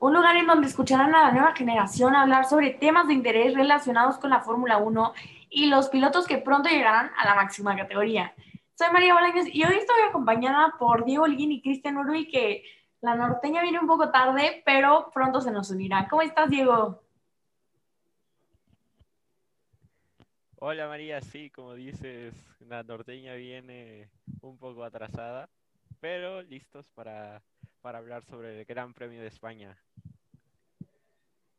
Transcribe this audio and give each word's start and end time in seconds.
Un 0.00 0.12
lugar 0.12 0.36
en 0.36 0.46
donde 0.46 0.66
escucharán 0.66 1.14
a 1.14 1.22
la 1.22 1.32
nueva 1.32 1.54
generación 1.54 2.14
hablar 2.14 2.44
sobre 2.44 2.70
temas 2.70 3.06
de 3.06 3.14
interés 3.14 3.54
relacionados 3.54 4.18
con 4.18 4.28
la 4.28 4.40
Fórmula 4.40 4.76
1 4.76 5.14
y 5.48 5.66
los 5.66 5.88
pilotos 5.88 6.26
que 6.26 6.36
pronto 6.36 6.68
llegarán 6.68 7.10
a 7.16 7.24
la 7.24 7.34
máxima 7.34 7.74
categoría. 7.74 8.34
Soy 8.74 8.92
María 8.92 9.14
Bolaños 9.14 9.46
y 9.46 9.64
hoy 9.64 9.76
estoy 9.76 9.96
acompañada 10.06 10.74
por 10.78 11.06
Diego 11.06 11.24
Holguín 11.24 11.52
y 11.52 11.62
Cristian 11.62 11.96
Urui, 11.96 12.28
que 12.28 12.64
la 13.00 13.14
norteña 13.14 13.62
viene 13.62 13.80
un 13.80 13.86
poco 13.86 14.10
tarde, 14.10 14.62
pero 14.66 15.10
pronto 15.14 15.40
se 15.40 15.50
nos 15.50 15.70
unirá. 15.70 16.06
¿Cómo 16.08 16.20
estás, 16.20 16.50
Diego? 16.50 17.02
Hola 20.58 20.86
María, 20.86 21.22
sí, 21.22 21.48
como 21.48 21.74
dices, 21.74 22.34
la 22.60 22.82
norteña 22.82 23.34
viene 23.34 24.10
un 24.42 24.58
poco 24.58 24.84
atrasada, 24.84 25.48
pero 26.00 26.42
listos 26.42 26.86
para, 26.94 27.42
para 27.86 27.98
hablar 27.98 28.24
sobre 28.24 28.58
el 28.58 28.64
Gran 28.64 28.92
Premio 28.92 29.20
de 29.20 29.28
España. 29.28 29.78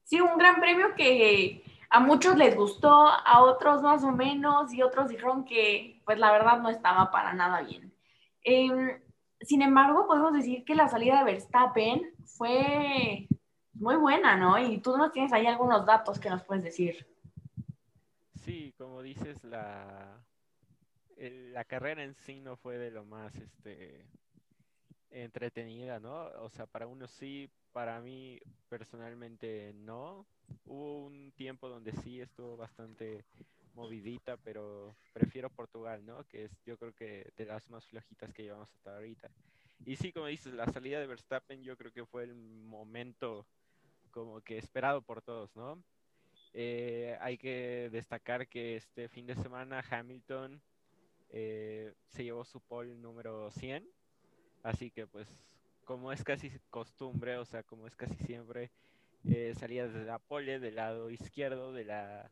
Sí, 0.04 0.20
un 0.20 0.38
gran 0.38 0.59
premio 0.59 0.94
que 0.94 1.63
a 1.90 2.02
muchos 2.02 2.36
les 2.36 2.53
gustó, 2.53 3.08
a 3.08 3.41
otros 3.44 3.81
más 3.81 4.03
o 4.03 4.12
menos, 4.12 4.73
y 4.73 4.81
otros 4.81 5.08
dijeron 5.08 5.45
que, 5.45 6.02
pues 6.03 6.20
la 6.20 6.34
verdad, 6.34 6.59
no 6.59 6.67
estaba 6.67 7.12
para 7.12 7.31
nada 7.31 7.62
bien. 7.62 7.94
Em, 8.41 9.02
sin 9.39 9.61
embargo, 9.61 10.06
podemos 10.06 10.34
decir 10.34 10.66
que 10.66 10.75
la 10.75 10.89
salida 10.89 11.19
de 11.19 11.31
Verstappen 11.31 12.14
fue 12.25 13.30
muy 13.72 13.95
buena, 13.95 14.36
¿no? 14.36 14.59
Y 14.59 14.80
tú 14.80 14.97
nos 14.97 15.14
tienes 15.14 15.31
ahí 15.31 15.47
algunos 15.47 15.86
datos 15.86 16.19
que 16.19 16.30
nos 16.30 16.44
puedes 16.44 16.66
decir. 16.66 17.08
Sí, 18.44 18.73
como 18.78 19.02
dices, 19.02 19.45
la, 19.45 20.22
la 21.16 21.64
carrera 21.64 22.03
en 22.03 22.16
sí 22.16 22.41
no 22.41 22.58
fue 22.58 22.78
de 22.78 22.91
lo 22.91 23.06
más 23.06 23.34
este, 23.36 24.06
entretenida, 25.09 26.00
¿no? 26.00 26.27
O 26.41 26.50
sea, 26.50 26.66
para 26.66 26.88
unos 26.88 27.11
sí, 27.11 27.50
para 27.72 28.00
mí 28.02 28.39
personalmente 28.69 29.73
no. 29.75 30.25
Hubo 30.66 31.05
un 31.05 31.31
tiempo 31.33 31.69
donde 31.69 31.91
sí 31.91 32.22
estuvo 32.22 32.58
bastante 32.58 33.25
movidita, 33.73 34.38
pero 34.38 34.95
prefiero 35.13 35.50
Portugal, 35.50 36.05
¿no? 36.05 36.23
Que 36.25 36.45
es 36.45 36.52
yo 36.66 36.78
creo 36.78 36.94
que 36.94 37.31
de 37.38 37.45
las 37.45 37.69
más 37.69 37.85
flojitas 37.85 38.33
que 38.33 38.44
llevamos 38.44 38.73
hasta 38.73 38.95
ahorita. 38.95 39.30
Y 39.85 39.95
sí, 39.95 40.11
como 40.11 40.25
dices, 40.25 40.53
la 40.53 40.66
salida 40.67 41.00
de 41.00 41.08
Verstappen 41.08 41.63
yo 41.63 41.78
creo 41.78 41.91
que 41.91 42.05
fue 42.05 42.23
el 42.23 42.33
momento 42.35 43.45
como 44.11 44.41
que 44.41 44.58
esperado 44.58 45.02
por 45.02 45.22
todos, 45.22 45.55
¿no? 45.55 45.81
Eh, 46.53 47.16
hay 47.22 47.38
que 47.38 47.89
destacar 47.91 48.47
que 48.47 48.78
este 48.78 49.08
fin 49.09 49.28
de 49.28 49.35
semana 49.35 49.83
Hamilton 49.88 50.59
eh, 51.30 51.94
se 52.08 52.23
llevó 52.23 52.44
su 52.45 52.59
pole 52.61 52.95
número 52.95 53.52
100, 53.52 53.88
así 54.63 54.91
que 54.91 55.08
pues 55.08 55.27
como 55.86 56.11
es 56.11 56.23
casi 56.23 56.52
costumbre, 56.69 57.38
o 57.38 57.45
sea, 57.45 57.63
como 57.63 57.88
es 57.88 57.95
casi 57.95 58.16
siempre, 58.25 58.72
eh, 59.30 59.53
salía 59.58 59.88
desde 59.88 60.03
la 60.03 60.19
pole 60.19 60.59
del 60.59 60.75
lado 60.75 61.09
izquierdo 61.09 61.72
de 61.72 61.86
la, 61.86 62.30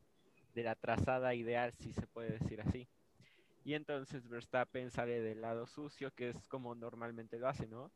de 0.53 0.63
la 0.63 0.75
trazada 0.75 1.33
ideal, 1.33 1.71
si 1.71 1.93
se 1.93 2.05
puede 2.05 2.37
decir 2.37 2.59
así. 2.59 2.87
Y 3.63 3.73
entonces 3.73 4.27
Verstappen 4.27 4.91
sale 4.91 5.21
del 5.21 5.41
lado 5.41 5.67
sucio, 5.67 6.11
que 6.11 6.29
es 6.29 6.47
como 6.47 6.75
normalmente 6.75 7.39
lo 7.39 7.47
hace, 7.47 7.65
¿no? 7.65 7.91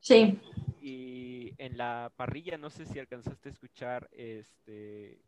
Sí. 0.00 0.40
Y 0.80 1.52
en 1.58 1.76
la 1.76 2.10
parrilla, 2.16 2.58
no 2.58 2.70
sé 2.70 2.86
si 2.86 2.98
alcanzaste 2.98 3.50
a 3.50 3.52
escuchar 3.52 4.08
este 4.12 5.20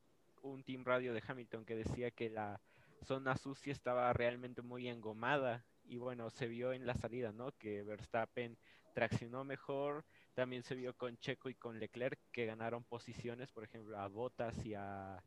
un 0.43 0.63
team 0.63 0.85
radio 0.85 1.15
de 1.15 1.23
Hamilton 1.27 1.65
que 1.65 1.77
decía 1.77 2.11
que 2.11 2.29
la 2.29 2.61
zona 3.03 3.37
sucia 3.37 3.73
estaba 3.73 4.13
realmente 4.13 4.63
muy 4.63 4.89
engomada 4.89 5.65
y 5.87 5.99
bueno, 5.99 6.31
se 6.31 6.47
vio 6.47 6.73
en 6.73 6.87
la 6.87 6.95
salida, 6.95 7.33
¿no? 7.33 7.53
Que 7.53 7.83
Verstappen 7.83 8.57
traccionó 8.95 9.45
mejor, 9.45 10.05
también 10.35 10.63
se 10.63 10.75
vio 10.75 10.95
con 10.97 11.17
Checo 11.19 11.49
y 11.49 11.55
con 11.55 11.79
Leclerc 11.79 12.19
que 12.33 12.47
ganaron 12.47 12.85
posiciones, 12.85 13.51
por 13.53 13.65
ejemplo, 13.65 13.99
a 13.99 14.09
Bottas 14.09 14.65
y 14.65 14.75
a, 14.75 15.23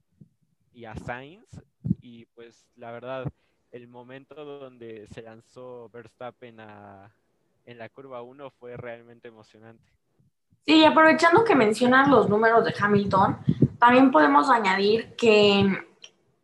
y 0.73 0.85
a 0.85 0.95
Sainz 0.95 1.47
y 2.01 2.25
pues 2.27 2.65
la 2.75 2.91
verdad, 2.91 3.31
el 3.71 3.87
momento 3.87 4.35
donde 4.45 5.07
se 5.07 5.21
lanzó 5.21 5.89
Verstappen 5.89 6.59
a, 6.59 7.13
en 7.65 7.77
la 7.77 7.89
curva 7.89 8.21
1 8.21 8.49
fue 8.51 8.77
realmente 8.77 9.27
emocionante. 9.27 9.83
Sí, 10.65 10.83
aprovechando 10.83 11.43
que 11.43 11.55
mencionas 11.55 12.09
los 12.09 12.29
números 12.29 12.65
de 12.65 12.73
Hamilton, 12.77 13.37
también 13.79 14.11
podemos 14.11 14.49
añadir 14.49 15.15
que 15.15 15.65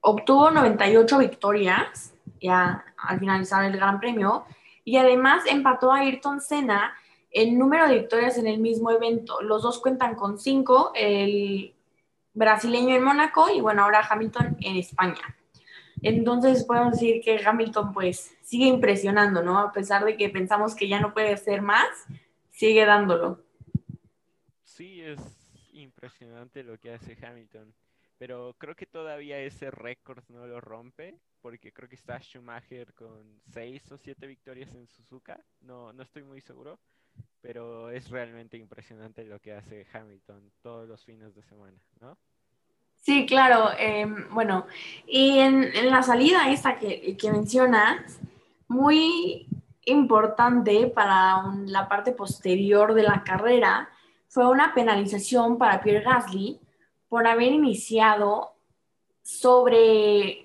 obtuvo 0.02 0.52
98 0.52 1.18
victorias 1.18 2.14
ya 2.44 2.86
al 2.98 3.20
finalizar 3.20 3.66
el 3.66 3.78
Gran 3.78 4.00
Premio 4.00 4.46
y 4.84 4.98
además 4.98 5.44
empató 5.48 5.92
a 5.92 6.00
Ayrton 6.00 6.42
Senna 6.42 6.94
el 7.32 7.58
número 7.58 7.88
de 7.88 8.00
victorias 8.00 8.38
en 8.38 8.46
el 8.46 8.60
mismo 8.60 8.92
evento. 8.92 9.42
Los 9.42 9.64
dos 9.64 9.80
cuentan 9.80 10.16
con 10.16 10.38
cinco, 10.38 10.92
el 10.94 11.74
brasileño 12.34 12.96
en 12.96 13.04
Mónaco 13.04 13.50
y 13.50 13.62
bueno, 13.62 13.84
ahora 13.84 14.06
Hamilton 14.08 14.58
en 14.60 14.78
España. 14.78 15.36
Entonces 16.04 16.66
podemos 16.66 16.94
decir 16.94 17.22
que 17.24 17.42
Hamilton 17.44 17.94
pues 17.94 18.36
sigue 18.42 18.66
impresionando, 18.66 19.42
¿no? 19.42 19.58
A 19.58 19.72
pesar 19.72 20.04
de 20.04 20.18
que 20.18 20.30
pensamos 20.30 20.76
que 20.76 20.88
ya 20.88 21.00
no 21.00 21.14
puede 21.14 21.38
ser 21.38 21.62
más, 21.62 21.88
sigue 22.52 22.86
dándolo. 22.86 23.42
Sí, 24.64 25.02
es 25.02 25.20
impresionante 25.72 26.64
lo 26.64 26.78
que 26.78 26.94
hace 26.94 27.18
Hamilton. 27.26 27.74
Pero 28.18 28.56
creo 28.58 28.76
que 28.76 28.86
todavía 28.86 29.40
ese 29.40 29.72
récord 29.72 30.24
no 30.30 30.48
lo 30.48 30.62
rompe, 30.62 31.20
porque 31.42 31.72
creo 31.74 31.90
que 31.90 31.96
está 31.96 32.20
Schumacher 32.20 32.94
con 32.94 33.42
seis 33.52 33.92
o 33.92 33.98
siete 33.98 34.28
victorias 34.28 34.74
en 34.76 34.88
Suzuka. 34.88 35.40
No, 35.62 35.92
no 35.92 36.04
estoy 36.04 36.24
muy 36.24 36.42
seguro, 36.42 36.80
pero 37.42 37.90
es 37.90 38.10
realmente 38.10 38.58
impresionante 38.58 39.26
lo 39.26 39.40
que 39.40 39.54
hace 39.54 39.86
Hamilton 39.92 40.52
todos 40.62 40.88
los 40.88 41.04
fines 41.04 41.36
de 41.36 41.44
semana, 41.44 41.78
¿no? 42.00 42.18
Sí, 42.96 43.26
claro. 43.26 43.72
Em, 43.78 44.34
bueno, 44.34 44.66
y 45.06 45.40
en, 45.40 45.90
la 45.90 46.02
salida 46.04 46.50
esta 46.50 46.80
que, 46.80 47.18
que 47.18 47.32
mencionas, 47.32 48.20
muy 48.70 49.46
importante 49.86 50.88
para 50.88 51.44
la 51.66 51.90
parte 51.90 52.14
posterior 52.14 52.94
de 52.94 53.04
la 53.04 53.24
carrera, 53.24 53.90
fue 54.30 54.48
una 54.48 54.74
penalización 54.74 55.58
para 55.58 55.82
Pierre 55.82 56.04
Gasly 56.04 56.60
por 57.14 57.28
haber 57.28 57.52
iniciado 57.52 58.56
sobre 59.22 60.44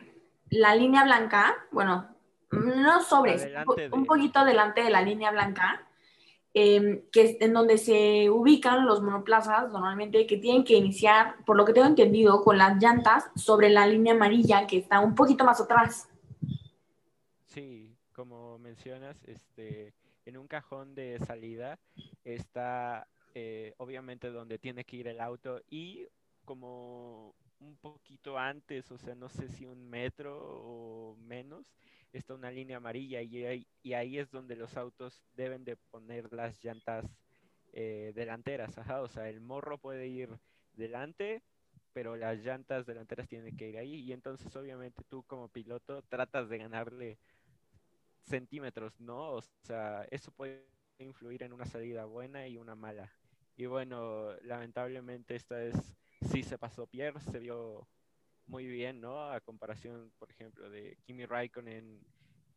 la 0.50 0.74
línea 0.74 1.02
blanca, 1.02 1.56
bueno, 1.70 2.14
no 2.50 3.00
sobre, 3.00 3.38
un 3.90 4.04
poquito 4.04 4.44
delante 4.44 4.82
de 4.82 4.90
la 4.90 5.00
línea 5.00 5.30
blanca, 5.30 5.88
em, 6.52 7.04
que 7.10 7.22
es 7.22 7.40
en 7.40 7.54
donde 7.54 7.78
se 7.78 8.28
ubican 8.28 8.84
los 8.84 9.00
monoplazas 9.00 9.72
normalmente 9.72 10.26
que 10.26 10.36
tienen 10.36 10.62
que 10.62 10.74
iniciar, 10.74 11.42
por 11.46 11.56
lo 11.56 11.64
que 11.64 11.72
tengo 11.72 11.86
entendido, 11.86 12.44
con 12.44 12.58
las 12.58 12.76
llantas 12.76 13.30
sobre 13.34 13.70
la 13.70 13.86
línea 13.86 14.12
amarilla 14.12 14.66
que 14.66 14.76
está 14.76 15.00
un 15.00 15.14
poquito 15.14 15.44
más 15.44 15.62
atrás. 15.62 16.10
Sí, 17.46 17.96
como 18.12 18.58
mencionas, 18.58 19.16
este, 19.24 19.94
en 20.26 20.36
un 20.36 20.46
cajón 20.46 20.94
de 20.94 21.18
salida 21.20 21.78
está 22.24 23.08
eh, 23.34 23.72
obviamente 23.78 24.30
donde 24.30 24.58
tiene 24.58 24.84
que 24.84 24.96
ir 24.96 25.08
el 25.08 25.20
auto 25.20 25.62
y 25.70 26.08
como 26.48 27.34
un 27.60 27.76
poquito 27.76 28.38
antes, 28.38 28.90
o 28.90 28.96
sea, 28.96 29.14
no 29.14 29.28
sé 29.28 29.50
si 29.50 29.66
un 29.66 29.86
metro 29.86 30.34
o 30.40 31.14
menos, 31.18 31.74
está 32.10 32.32
una 32.32 32.50
línea 32.50 32.78
amarilla 32.78 33.20
y 33.20 33.44
ahí, 33.44 33.66
y 33.82 33.92
ahí 33.92 34.18
es 34.18 34.30
donde 34.30 34.56
los 34.56 34.74
autos 34.78 35.22
deben 35.34 35.62
de 35.66 35.76
poner 35.76 36.32
las 36.32 36.64
llantas 36.64 37.04
eh, 37.74 38.12
delanteras, 38.14 38.78
o 38.78 39.08
sea, 39.08 39.28
el 39.28 39.42
morro 39.42 39.76
puede 39.76 40.06
ir 40.08 40.30
delante, 40.72 41.42
pero 41.92 42.16
las 42.16 42.38
llantas 42.38 42.86
delanteras 42.86 43.28
tienen 43.28 43.54
que 43.54 43.68
ir 43.68 43.76
ahí 43.76 43.96
y 43.96 44.12
entonces 44.14 44.56
obviamente 44.56 45.02
tú 45.04 45.22
como 45.24 45.50
piloto 45.50 46.00
tratas 46.00 46.48
de 46.48 46.56
ganarle 46.56 47.18
centímetros, 48.24 48.98
¿no? 49.00 49.32
O 49.32 49.42
sea, 49.64 50.06
eso 50.10 50.32
puede 50.32 50.64
influir 50.98 51.42
en 51.42 51.52
una 51.52 51.66
salida 51.66 52.06
buena 52.06 52.48
y 52.48 52.56
una 52.56 52.74
mala. 52.74 53.12
Y 53.54 53.66
bueno, 53.66 54.32
lamentablemente 54.44 55.34
esta 55.34 55.56
vez 55.56 55.97
sí 56.20 56.42
se 56.42 56.58
pasó 56.58 56.86
Pierre, 56.86 57.20
se 57.20 57.38
vio 57.38 57.88
muy 58.46 58.66
bien, 58.66 59.00
¿no? 59.00 59.30
A 59.30 59.40
comparación, 59.40 60.12
por 60.18 60.30
ejemplo, 60.30 60.70
de 60.70 60.98
Kimi 61.04 61.26
Raikkonen 61.26 62.00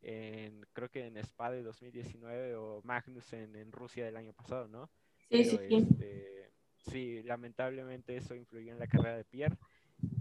en, 0.02 0.66
creo 0.74 0.90
que 0.90 1.06
en 1.06 1.18
Spa 1.18 1.52
de 1.52 1.63
2019 1.63 2.56
o 2.56 2.81
Magnussen 2.84 3.56
en 3.56 3.72
Rusia 3.72 4.06
del 4.06 4.18
año 4.18 4.34
pasado, 4.34 4.68
¿no? 4.68 4.90
Sí, 5.30 5.44
sí, 5.46 5.58
sí. 5.68 5.75
Este, 5.75 6.52
sí, 6.75 7.24
lamentablemente 7.24 8.18
eso 8.18 8.36
influyó 8.36 8.72
en 8.72 8.80
la 8.80 8.88
carrera 8.88 9.18
de 9.18 9.25
Pierre, 9.25 9.58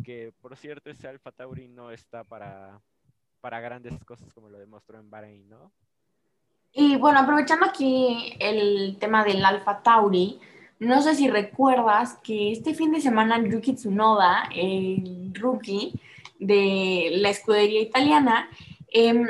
que 0.04 0.32
por 0.40 0.56
cierto 0.56 0.90
ese 0.90 1.08
Alfa 1.08 1.32
Tauri 1.32 1.68
no 1.68 1.90
está 1.90 2.24
para, 2.24 2.80
para 3.40 3.60
grandes 3.60 4.04
cosas 4.04 4.32
como 4.34 4.48
lo 4.48 4.58
demostró 4.58 4.98
en 4.98 5.10
Bahrein, 5.10 5.48
¿no? 5.48 5.72
Y 6.72 6.96
bueno, 6.96 7.20
aprovechando 7.20 7.66
aquí 7.66 8.36
el 8.38 8.96
tema 9.00 9.24
del 9.24 9.44
Alfa 9.44 9.82
Tauri, 9.82 10.38
no 10.80 11.02
sé 11.02 11.14
si 11.14 11.28
recuerdas 11.28 12.18
que 12.24 12.52
este 12.52 12.74
fin 12.74 12.90
de 12.90 13.02
semana 13.02 13.38
Yuki 13.38 13.74
Tsunoda, 13.74 14.48
el 14.54 15.32
rookie 15.34 15.92
de 16.38 17.10
la 17.16 17.28
escudería 17.28 17.82
italiana, 17.82 18.48
em, 18.90 19.26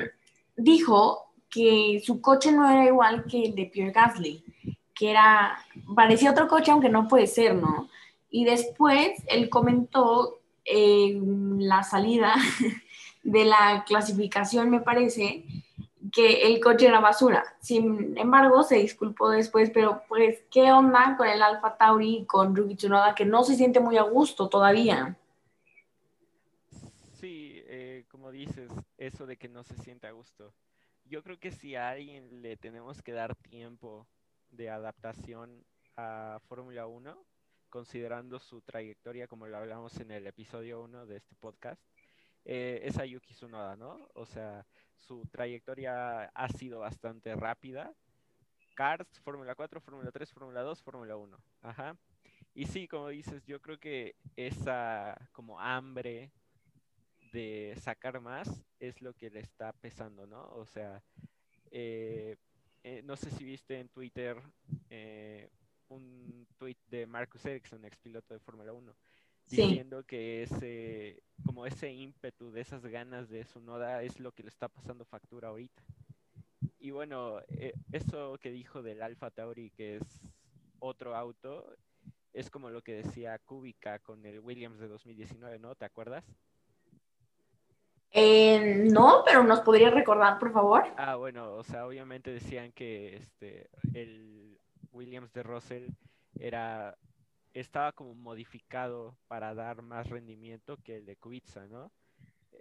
dijo 0.57 1.27
que 1.51 2.01
su 2.05 2.21
coche 2.21 2.53
no 2.53 2.71
era 2.71 2.87
igual 2.87 3.25
que 3.25 3.43
el 3.43 3.57
de 3.57 3.67
Pierre 3.67 3.91
Gasly, 3.91 4.45
que 4.95 5.11
era, 5.11 5.59
parecía 5.95 6.31
otro 6.31 6.47
coche, 6.47 6.71
aunque 6.71 6.89
no 6.89 7.09
puede 7.09 7.27
ser, 7.27 7.57
¿no? 7.57 7.89
Y 8.31 8.45
después 8.45 9.11
él 9.27 9.51
comentó 9.51 10.39
en 10.65 11.67
la 11.69 11.83
salida 11.83 12.35
de 13.25 13.45
la 13.45 13.85
clasificación, 13.87 14.71
me 14.71 14.81
parece, 14.81 15.45
que 16.11 16.43
el 16.43 16.61
coche 16.61 16.87
era 16.87 17.01
basura. 17.01 17.45
Sin 17.61 18.17
embargo, 18.19 18.63
se 18.63 18.77
disculpó 18.77 19.31
después, 19.31 19.71
pero 19.71 20.03
pues, 20.09 20.43
¿qué 20.51 20.73
onda 20.73 21.17
con 21.17 21.29
el 21.29 21.43
Alfa 21.43 21.77
Tauri 21.77 22.19
y 22.19 22.25
con 22.25 22.55
Yuki 22.55 22.77
Tsunoda 22.77 23.15
que 23.15 23.25
no 23.25 23.45
se 23.45 23.57
siente 23.57 23.81
muy 23.81 23.97
a 23.97 24.03
gusto 24.03 24.49
todavía? 24.49 25.17
Sí, 27.21 27.63
eh, 27.67 28.05
como 28.11 28.31
dices, 28.31 28.71
eso 28.99 29.27
de 29.27 29.37
que 29.37 29.49
no 29.49 29.65
se 29.65 29.77
siente 29.77 30.07
a 30.07 30.13
gusto. 30.13 30.53
Yo 31.05 31.23
creo 31.23 31.39
que 31.39 31.51
si 31.51 31.75
a 31.75 31.91
alguien 31.91 32.43
le 32.43 32.57
tenemos 32.57 33.03
que 33.03 33.13
dar 33.13 33.35
tiempo 33.35 34.07
de 34.51 34.71
adaptación 34.71 35.65
a 35.97 36.41
Fórmula 36.49 36.87
1, 36.87 37.17
considerando 37.69 38.39
su 38.39 38.61
trayectoria, 38.61 39.27
como 39.27 39.47
lo 39.47 39.57
hablamos 39.57 39.99
en 40.01 40.11
el 40.11 40.27
episodio 40.27 40.83
1 40.83 41.07
de 41.07 41.17
este 41.17 41.35
podcast, 41.37 41.81
eh, 42.45 42.81
es 42.85 42.99
a 42.99 43.05
Yuki 43.05 43.35
Tsunoda, 43.35 43.77
¿no? 43.77 44.09
O 44.15 44.27
sea, 44.27 44.67
su 44.97 45.27
trayectoria 45.27 46.25
ha 46.25 46.49
sido 46.49 46.81
bastante 46.81 47.35
rápida. 47.35 47.93
Cars, 48.75 49.21
Fórmula 49.21 49.55
4, 49.55 49.81
Fórmula 49.81 50.11
3, 50.11 50.33
Fórmula 50.33 50.63
2, 50.63 50.83
Fórmula 50.83 51.17
1. 51.17 51.39
Ajá. 51.63 51.97
Y 52.55 52.67
sí, 52.67 52.89
como 52.89 53.09
dices, 53.09 53.45
yo 53.47 53.61
creo 53.61 53.79
que 53.79 54.17
esa 54.37 55.17
como 55.33 55.61
hambre 55.61 56.33
de 57.33 57.75
sacar 57.81 58.21
más 58.21 58.65
es 58.79 59.01
lo 59.03 59.15
que 59.15 59.31
le 59.31 59.41
está 59.41 59.73
pesando, 59.73 60.27
¿no? 60.27 60.49
O 60.51 60.67
sea, 60.67 61.03
eh, 61.71 62.37
eh, 62.83 63.03
no 63.05 63.17
sé 63.17 63.31
si 63.31 63.45
viste 63.45 63.79
en 63.79 63.89
Twitter 63.89 64.41
un 65.91 66.47
tweet 66.57 66.77
de 66.89 67.07
Marcus 67.07 67.45
Ericsson, 67.45 67.85
ex 67.85 67.99
piloto 67.99 68.33
de 68.35 68.41
Fórmula 68.41 68.73
1, 68.73 68.95
diciendo 69.51 70.05
que 70.05 70.45
ese, 70.45 71.23
como 71.45 71.67
ese 71.67 71.93
ímpetu 71.93 72.51
de 72.51 72.61
esas 72.61 72.85
ganas 72.87 73.29
de 73.29 73.45
su 73.45 73.61
noda 73.61 74.03
es 74.03 74.21
lo 74.21 74.33
que 74.33 74.43
le 74.43 74.49
está 74.49 74.69
pasando 74.69 75.05
factura 75.05 75.49
ahorita. 75.49 75.83
Y 76.79 76.93
bueno, 76.93 77.41
eh, 77.49 77.75
eso 77.93 78.39
que 78.39 78.51
dijo 78.51 78.83
del 78.83 79.03
Alfa 79.03 79.31
Tauri, 79.31 79.71
que 79.71 79.97
es 79.97 80.23
otro 80.79 81.15
auto, 81.15 81.77
es 82.33 82.51
como 82.51 82.71
lo 82.71 82.83
que 82.83 82.95
decía 82.95 83.39
Kubica 83.39 83.99
con 83.99 84.25
el 84.25 84.41
Williams 84.41 84.79
de 84.79 84.89
2019, 84.89 85.59
¿no? 85.59 85.75
¿Te 85.75 85.85
acuerdas? 85.85 86.25
Eh, 88.13 88.89
no, 88.91 89.23
pero 89.25 89.45
nos 89.45 89.61
podría 89.61 89.91
recordar, 89.91 90.39
por 90.39 90.53
favor. 90.53 90.85
Ah, 90.97 91.17
bueno, 91.17 91.53
o 91.55 91.63
sea, 91.63 91.87
obviamente 91.87 92.33
decían 92.33 92.73
que 92.73 93.17
este 93.17 93.71
el 93.95 94.59
Williams 94.93 95.33
de 95.33 95.43
Russell 95.43 95.89
era 96.39 96.97
estaba 97.55 97.93
como 97.93 98.15
modificado 98.15 99.19
para 99.29 99.55
dar 99.55 99.83
más 99.83 100.09
rendimiento 100.09 100.77
que 100.79 100.97
el 100.99 101.07
de 101.07 101.17
Kubica, 101.17 101.67
¿no? 101.67 101.93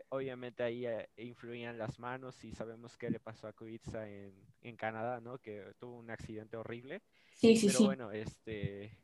Obviamente 0.10 0.64
ahí 0.64 0.86
eh, 0.86 1.10
influían 1.18 1.78
las 1.78 2.00
manos 2.00 2.44
y 2.44 2.52
sabemos 2.54 2.98
qué 2.98 3.10
le 3.10 3.20
pasó 3.20 3.48
a 3.48 3.54
Kubica 3.54 4.08
en, 4.10 4.34
en 4.62 4.76
Canadá, 4.78 5.20
¿no? 5.22 5.40
Que 5.40 5.74
tuvo 5.80 5.98
un 5.98 6.10
accidente 6.12 6.58
horrible. 6.58 7.02
Sí, 7.34 7.56
sí, 7.58 7.70
Pero 7.70 7.70
sí. 7.70 7.84
bueno, 7.84 8.12
este, 8.12 8.98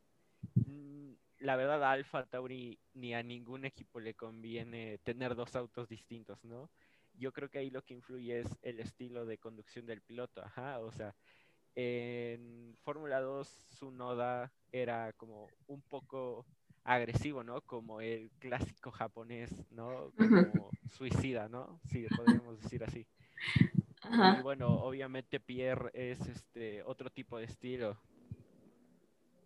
mm, 0.65 1.13
la 1.39 1.55
verdad 1.55 1.83
a 1.83 1.91
Alfa 1.91 2.25
Tauri 2.25 2.79
ni 2.93 3.13
a 3.13 3.23
ningún 3.23 3.65
equipo 3.65 3.99
le 3.99 4.15
conviene 4.15 4.99
tener 4.99 5.35
dos 5.35 5.55
autos 5.55 5.89
distintos, 5.89 6.43
¿no? 6.43 6.71
Yo 7.13 7.31
creo 7.31 7.49
que 7.49 7.59
ahí 7.59 7.69
lo 7.69 7.83
que 7.83 7.93
influye 7.93 8.39
es 8.41 8.57
el 8.61 8.79
estilo 8.79 9.25
de 9.25 9.37
conducción 9.37 9.85
del 9.85 10.01
piloto, 10.01 10.41
ajá, 10.43 10.79
o 10.79 10.91
sea, 10.91 11.15
en 11.75 12.75
Fórmula 12.83 13.21
2 13.21 13.47
su 13.69 13.91
noda 13.91 14.51
era 14.71 15.13
como 15.13 15.47
un 15.67 15.81
poco 15.81 16.45
agresivo, 16.83 17.43
¿no? 17.43 17.61
Como 17.61 17.99
el 17.99 18.29
clásico 18.39 18.91
japonés, 18.91 19.51
¿no? 19.71 20.11
Como 20.17 20.69
suicida, 20.89 21.49
¿no? 21.49 21.79
Sí, 21.85 22.05
podríamos 22.15 22.61
decir 22.61 22.83
así. 22.83 23.05
Y 24.37 24.41
bueno, 24.43 24.67
obviamente 24.69 25.39
Pierre 25.39 25.89
es 25.93 26.19
este 26.27 26.83
otro 26.83 27.09
tipo 27.09 27.37
de 27.37 27.45
estilo. 27.45 27.97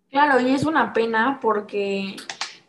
Claro, 0.10 0.40
y 0.40 0.52
es 0.52 0.66
una 0.66 0.92
pena 0.92 1.40
porque, 1.42 2.16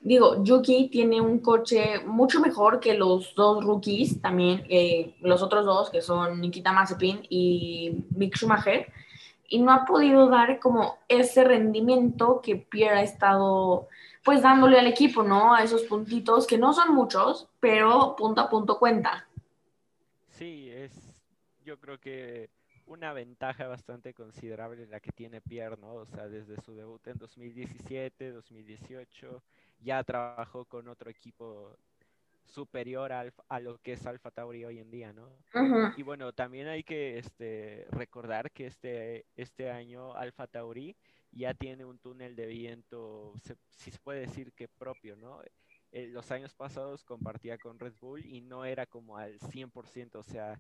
digo, 0.02 0.44
Yuki 0.44 0.88
tiene 0.88 1.20
un 1.20 1.40
coche 1.40 2.00
mucho 2.06 2.38
mejor 2.40 2.80
que 2.80 2.94
los 2.94 3.34
dos 3.34 3.64
rookies 3.64 4.20
también, 4.20 4.64
eh, 4.68 5.16
los 5.20 5.42
otros 5.42 5.64
dos 5.64 5.90
que 5.90 6.02
son 6.02 6.40
Nikita 6.40 6.72
Mazepin 6.72 7.22
y 7.28 8.04
Mick 8.10 8.36
Schumacher, 8.36 8.92
y 9.50 9.60
no 9.60 9.72
ha 9.72 9.84
podido 9.84 10.30
dar 10.30 10.58
como 10.60 10.96
ese 11.08 11.44
rendimiento 11.44 12.40
que 12.40 12.56
Pierre 12.56 13.00
ha 13.00 13.02
estado 13.02 13.88
pues 14.24 14.42
dándole 14.42 14.78
al 14.78 14.86
equipo, 14.86 15.22
¿no? 15.22 15.54
A 15.54 15.62
esos 15.62 15.82
puntitos 15.82 16.46
que 16.46 16.56
no 16.56 16.72
son 16.72 16.94
muchos, 16.94 17.48
pero 17.58 18.14
punto 18.16 18.40
a 18.40 18.48
punto 18.48 18.78
cuenta. 18.78 19.28
Sí, 20.28 20.70
es 20.70 20.92
yo 21.64 21.78
creo 21.78 21.98
que 21.98 22.50
una 22.86 23.12
ventaja 23.12 23.66
bastante 23.66 24.14
considerable 24.14 24.86
la 24.86 25.00
que 25.00 25.12
tiene 25.12 25.40
Pierre, 25.40 25.76
¿no? 25.76 25.94
O 25.94 26.06
sea, 26.06 26.28
desde 26.28 26.60
su 26.60 26.74
debut 26.74 27.04
en 27.08 27.18
2017, 27.18 28.32
2018, 28.32 29.42
ya 29.80 30.02
trabajó 30.04 30.64
con 30.64 30.88
otro 30.88 31.10
equipo 31.10 31.76
superior 32.50 33.12
al, 33.12 33.32
a 33.48 33.60
lo 33.60 33.78
que 33.78 33.94
es 33.94 34.06
Alfa 34.06 34.30
Tauri 34.30 34.64
hoy 34.64 34.78
en 34.78 34.90
día, 34.90 35.12
¿no? 35.12 35.26
Uh 35.54 35.58
-huh. 35.58 35.94
Y 35.96 36.02
bueno, 36.02 36.32
también 36.32 36.68
hay 36.68 36.82
que 36.82 37.18
este, 37.18 37.86
recordar 37.90 38.50
que 38.50 38.66
este, 38.66 39.26
este 39.36 39.70
año 39.70 40.14
Alfa 40.14 40.46
Tauri 40.46 40.96
ya 41.32 41.54
tiene 41.54 41.84
un 41.84 41.98
túnel 41.98 42.34
de 42.36 42.46
viento, 42.46 43.32
se, 43.42 43.56
si 43.68 43.90
se 43.90 43.98
puede 43.98 44.20
decir 44.20 44.52
que 44.52 44.68
propio, 44.68 45.16
¿no? 45.16 45.40
Eh, 45.92 46.06
los 46.08 46.30
años 46.30 46.54
pasados 46.54 47.04
compartía 47.04 47.58
con 47.58 47.78
Red 47.78 47.94
Bull 48.00 48.24
y 48.24 48.40
no 48.40 48.64
era 48.64 48.86
como 48.86 49.16
al 49.16 49.38
100%, 49.40 50.16
o 50.16 50.22
sea, 50.22 50.58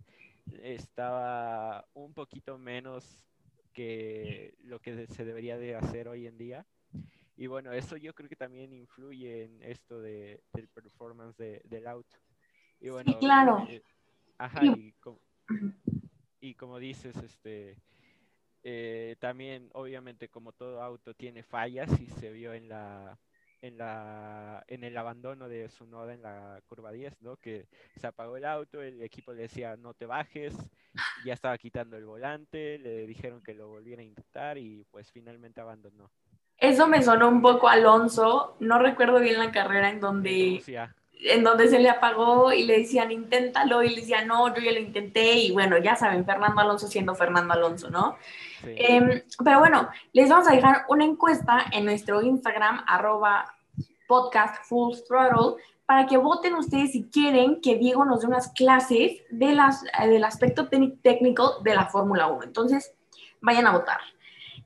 estaba 0.62 1.86
un 1.94 2.12
poquito 2.14 2.58
menos 2.58 3.20
que 3.72 4.54
lo 4.64 4.80
que 4.80 5.06
se 5.06 5.24
debería 5.24 5.56
de 5.56 5.76
hacer 5.76 6.08
hoy 6.08 6.26
en 6.26 6.36
día. 6.36 6.66
Y 7.40 7.46
bueno, 7.46 7.72
eso 7.72 7.96
yo 7.96 8.12
creo 8.12 8.28
que 8.28 8.36
también 8.36 8.70
influye 8.74 9.44
en 9.44 9.62
esto 9.62 9.98
de, 9.98 10.42
del 10.52 10.68
performance 10.68 11.38
de, 11.38 11.62
del 11.64 11.86
auto. 11.86 12.18
Y 12.78 12.90
bueno, 12.90 13.12
sí, 13.12 13.18
claro. 13.18 13.64
Eh, 13.66 13.82
ajá, 14.36 14.66
y 14.66 14.92
como, 15.00 15.22
y 16.38 16.54
como 16.54 16.78
dices, 16.78 17.16
este, 17.16 17.78
eh, 18.62 19.16
también 19.20 19.70
obviamente 19.72 20.28
como 20.28 20.52
todo 20.52 20.82
auto 20.82 21.14
tiene 21.14 21.42
fallas 21.42 21.88
y 21.98 22.08
se 22.08 22.30
vio 22.30 22.52
en 22.52 22.68
la 22.68 23.18
en 23.62 23.78
la 23.78 24.62
en 24.68 24.84
el 24.84 24.94
abandono 24.98 25.48
de 25.48 25.70
su 25.70 25.86
noda 25.86 26.12
en 26.12 26.20
la 26.20 26.60
curva 26.66 26.92
10, 26.92 27.22
¿no? 27.22 27.38
Que 27.38 27.68
se 27.96 28.06
apagó 28.06 28.36
el 28.36 28.44
auto, 28.44 28.82
el 28.82 29.00
equipo 29.00 29.32
le 29.32 29.42
decía 29.42 29.78
no 29.78 29.94
te 29.94 30.04
bajes, 30.04 30.54
ya 31.24 31.32
estaba 31.32 31.56
quitando 31.56 31.96
el 31.96 32.04
volante, 32.04 32.78
le 32.78 33.06
dijeron 33.06 33.42
que 33.42 33.54
lo 33.54 33.68
volviera 33.68 34.02
a 34.02 34.04
intentar 34.04 34.58
y 34.58 34.84
pues 34.90 35.10
finalmente 35.10 35.62
abandonó. 35.62 36.10
Eso 36.60 36.86
me 36.86 37.02
sonó 37.02 37.28
un 37.28 37.40
poco 37.40 37.68
a 37.68 37.72
Alonso, 37.72 38.54
no 38.60 38.78
recuerdo 38.78 39.18
bien 39.18 39.38
la 39.38 39.50
carrera 39.50 39.90
en 39.90 40.00
donde 40.00 40.62
en 41.22 41.44
donde 41.44 41.68
se 41.68 41.78
le 41.78 41.90
apagó 41.90 42.52
y 42.52 42.64
le 42.64 42.78
decían 42.78 43.10
inténtalo 43.10 43.82
y 43.82 43.90
le 43.90 44.00
decían 44.00 44.26
no, 44.26 44.54
yo 44.54 44.62
ya 44.62 44.72
lo 44.72 44.78
intenté 44.78 45.34
y 45.34 45.52
bueno, 45.52 45.76
ya 45.78 45.96
saben, 45.96 46.24
Fernando 46.24 46.60
Alonso 46.60 46.86
siendo 46.86 47.14
Fernando 47.14 47.54
Alonso, 47.54 47.90
¿no? 47.90 48.16
sí. 48.62 48.70
Eh, 48.76 49.24
pero 49.44 49.58
bueno, 49.58 49.88
les 50.12 50.28
vamos 50.28 50.48
a 50.48 50.52
dejar 50.52 50.84
una 50.88 51.04
encuesta 51.04 51.66
en 51.72 51.84
nuestro 51.84 52.22
Instagram, 52.22 52.84
arroba 52.86 53.54
podcast 54.06 54.64
full 54.64 54.96
throttle, 55.06 55.62
para 55.86 56.06
que 56.06 56.16
voten 56.16 56.54
ustedes 56.54 56.92
si 56.92 57.04
quieren 57.08 57.60
que 57.60 57.76
Diego 57.76 58.04
nos 58.04 58.20
dé 58.20 58.26
unas 58.26 58.52
clases 58.52 59.22
de 59.30 59.54
las, 59.54 59.82
del 60.00 60.24
aspecto 60.24 60.68
técnico 60.68 61.60
de 61.62 61.74
la 61.74 61.86
Fórmula 61.86 62.28
1. 62.28 62.44
Entonces, 62.44 62.94
vayan 63.40 63.66
a 63.66 63.72
votar. 63.72 63.98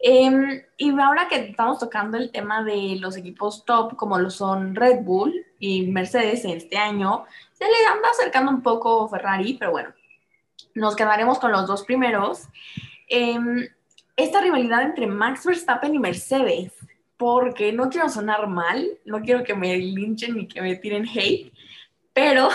Eh, 0.01 0.67
y 0.77 0.91
ahora 0.99 1.29
que 1.29 1.37
estamos 1.37 1.79
tocando 1.79 2.17
el 2.17 2.31
tema 2.31 2.63
de 2.63 2.97
los 3.01 3.17
equipos 3.17 3.65
top, 3.65 3.97
como 3.97 4.19
lo 4.19 4.31
son 4.31 4.75
Red 4.75 5.03
Bull 5.03 5.35
y 5.59 5.87
Mercedes 5.87 6.45
en 6.45 6.53
este 6.53 6.77
año, 6.77 7.25
se 7.53 7.65
le 7.65 7.87
anda 7.93 8.09
acercando 8.11 8.51
un 8.51 8.63
poco 8.63 9.09
Ferrari, 9.09 9.55
pero 9.55 9.71
bueno, 9.71 9.91
nos 10.75 10.97
quedaremos 10.97 11.39
con 11.39 11.53
los 11.53 11.67
dos 11.67 11.85
primeros. 11.85 12.49
Eh, 13.09 13.39
esta 14.17 14.41
rivalidad 14.41 14.83
entre 14.83 15.07
Max 15.07 15.45
Verstappen 15.45 15.95
y 15.95 15.99
Mercedes, 15.99 16.73
porque 17.17 17.73
no 17.73 17.89
quiero 17.89 18.09
sonar 18.09 18.47
mal, 18.49 18.87
no 19.05 19.21
quiero 19.23 19.45
que 19.45 19.55
me 19.55 19.77
linchen 19.77 20.37
ni 20.37 20.47
que 20.47 20.63
me 20.63 20.77
tiren 20.77 21.07
hate, 21.09 21.53
pero 22.13 22.49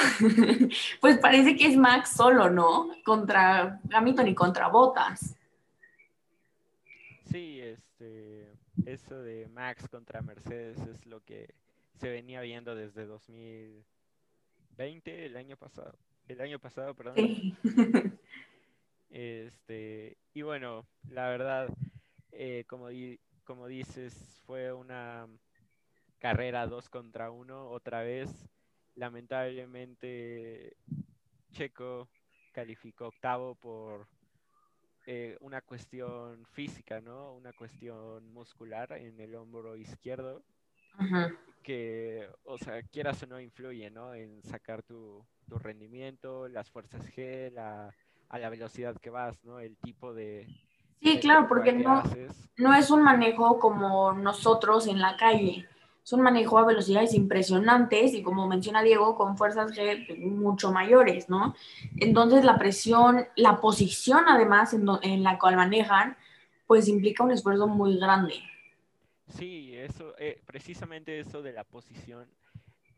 pues 1.02 1.18
parece 1.18 1.56
que 1.56 1.68
es 1.68 1.76
Max 1.76 2.12
solo, 2.16 2.50
¿no? 2.50 2.90
Contra 3.04 3.80
Hamilton 3.92 4.30
y 4.30 4.36
contra 4.36 4.70
Bottas. 4.70 5.36
Sí, 7.32 7.60
este, 7.62 8.52
eso 8.86 9.22
de 9.22 9.48
Max 9.50 9.88
contra 9.90 10.22
Mercedes 10.22 10.78
es 10.88 11.06
lo 11.06 11.22
que 11.24 11.54
se 12.00 12.10
venía 12.10 12.42
viendo 12.42 12.76
desde 12.76 13.06
2020, 13.06 15.26
el 15.26 15.38
año 15.38 15.56
pasado. 15.58 15.98
el 16.28 16.42
año 16.42 16.60
pasado, 16.60 16.94
perdón. 16.96 17.16
Sí. 17.16 17.54
Este, 19.12 20.18
y 20.36 20.44
bueno, 20.44 20.86
la 21.10 21.28
verdad, 21.30 21.68
eh, 22.32 22.64
como, 22.68 22.90
di- 22.90 23.20
como 23.44 23.66
dices, 23.68 24.14
fue 24.46 24.72
una 24.72 25.28
carrera 26.20 26.68
dos 26.68 26.90
contra 26.90 27.32
uno 27.32 27.70
otra 27.72 28.04
vez. 28.04 28.30
Lamentablemente, 28.96 30.78
Checo 31.52 32.08
calificó 32.52 33.08
octavo 33.08 33.56
por 33.56 34.08
eh, 35.12 35.36
una 35.42 35.62
cuestión 35.62 36.46
física, 36.52 37.02
¿no? 37.02 37.34
Una 37.34 37.52
cuestión 37.52 38.32
muscular 38.32 38.92
en 38.92 39.20
el 39.20 39.34
hombro 39.34 39.76
izquierdo 39.76 40.44
que, 41.64 42.30
o 42.44 42.60
sea, 42.60 42.84
quieras 42.84 43.24
o 43.24 43.26
no, 43.26 43.40
influye, 43.40 43.90
¿no? 43.90 44.14
En 44.14 44.44
sacar 44.44 44.84
tu, 44.84 45.26
tu 45.48 45.58
rendimiento, 45.58 46.48
las 46.48 46.70
fuerzas 46.70 47.04
G, 47.16 47.52
la, 47.52 47.92
a 48.30 48.38
la 48.38 48.50
velocidad 48.50 48.96
que 49.02 49.10
vas, 49.10 49.44
¿no? 49.44 49.60
El 49.60 49.78
tipo 49.78 50.14
de... 50.14 50.46
Sí, 51.02 51.16
de 51.16 51.20
claro, 51.20 51.48
porque 51.48 51.76
que 51.76 51.84
no, 51.84 51.98
haces. 51.98 52.48
no 52.58 52.76
es 52.76 52.92
un 52.92 53.02
manejo 53.02 53.58
como 53.58 54.14
nosotros 54.14 54.86
en 54.86 55.00
la 55.00 55.18
calle. 55.18 55.68
Es 56.10 56.14
un 56.14 56.22
manejo 56.22 56.58
a 56.58 56.66
velocidades 56.66 57.14
impresionantes 57.14 58.16
y 58.16 58.24
como 58.24 58.48
menciona 58.48 58.82
Diego, 58.82 59.16
con 59.16 59.38
fuerzas 59.38 59.72
G 59.78 60.18
mucho 60.18 60.72
mayores, 60.72 61.30
¿no? 61.30 61.54
Entonces 61.98 62.44
la 62.44 62.58
presión, 62.58 63.28
la 63.36 63.62
posición 63.62 64.24
además 64.28 64.74
en 64.74 65.24
la 65.24 65.38
cual 65.38 65.56
manejan, 65.56 66.18
pues 66.66 66.88
implica 66.88 67.24
un 67.24 67.30
esfuerzo 67.30 67.68
muy 67.68 68.00
grande. 68.00 68.34
Sí, 69.38 69.76
eso, 69.78 70.16
eh, 70.18 70.42
precisamente 70.48 71.20
eso 71.20 71.44
de 71.44 71.54
la 71.54 71.64
posición, 71.64 72.28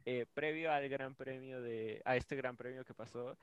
eh, 0.05 0.25
previo 0.33 0.71
al 0.71 0.87
gran 0.87 1.13
premio 1.13 1.61
de, 1.61 2.01
a 2.05 2.15
este 2.15 2.37
gran 2.37 2.55
premio 2.55 2.85
que 2.85 2.93
pasó, 2.93 3.37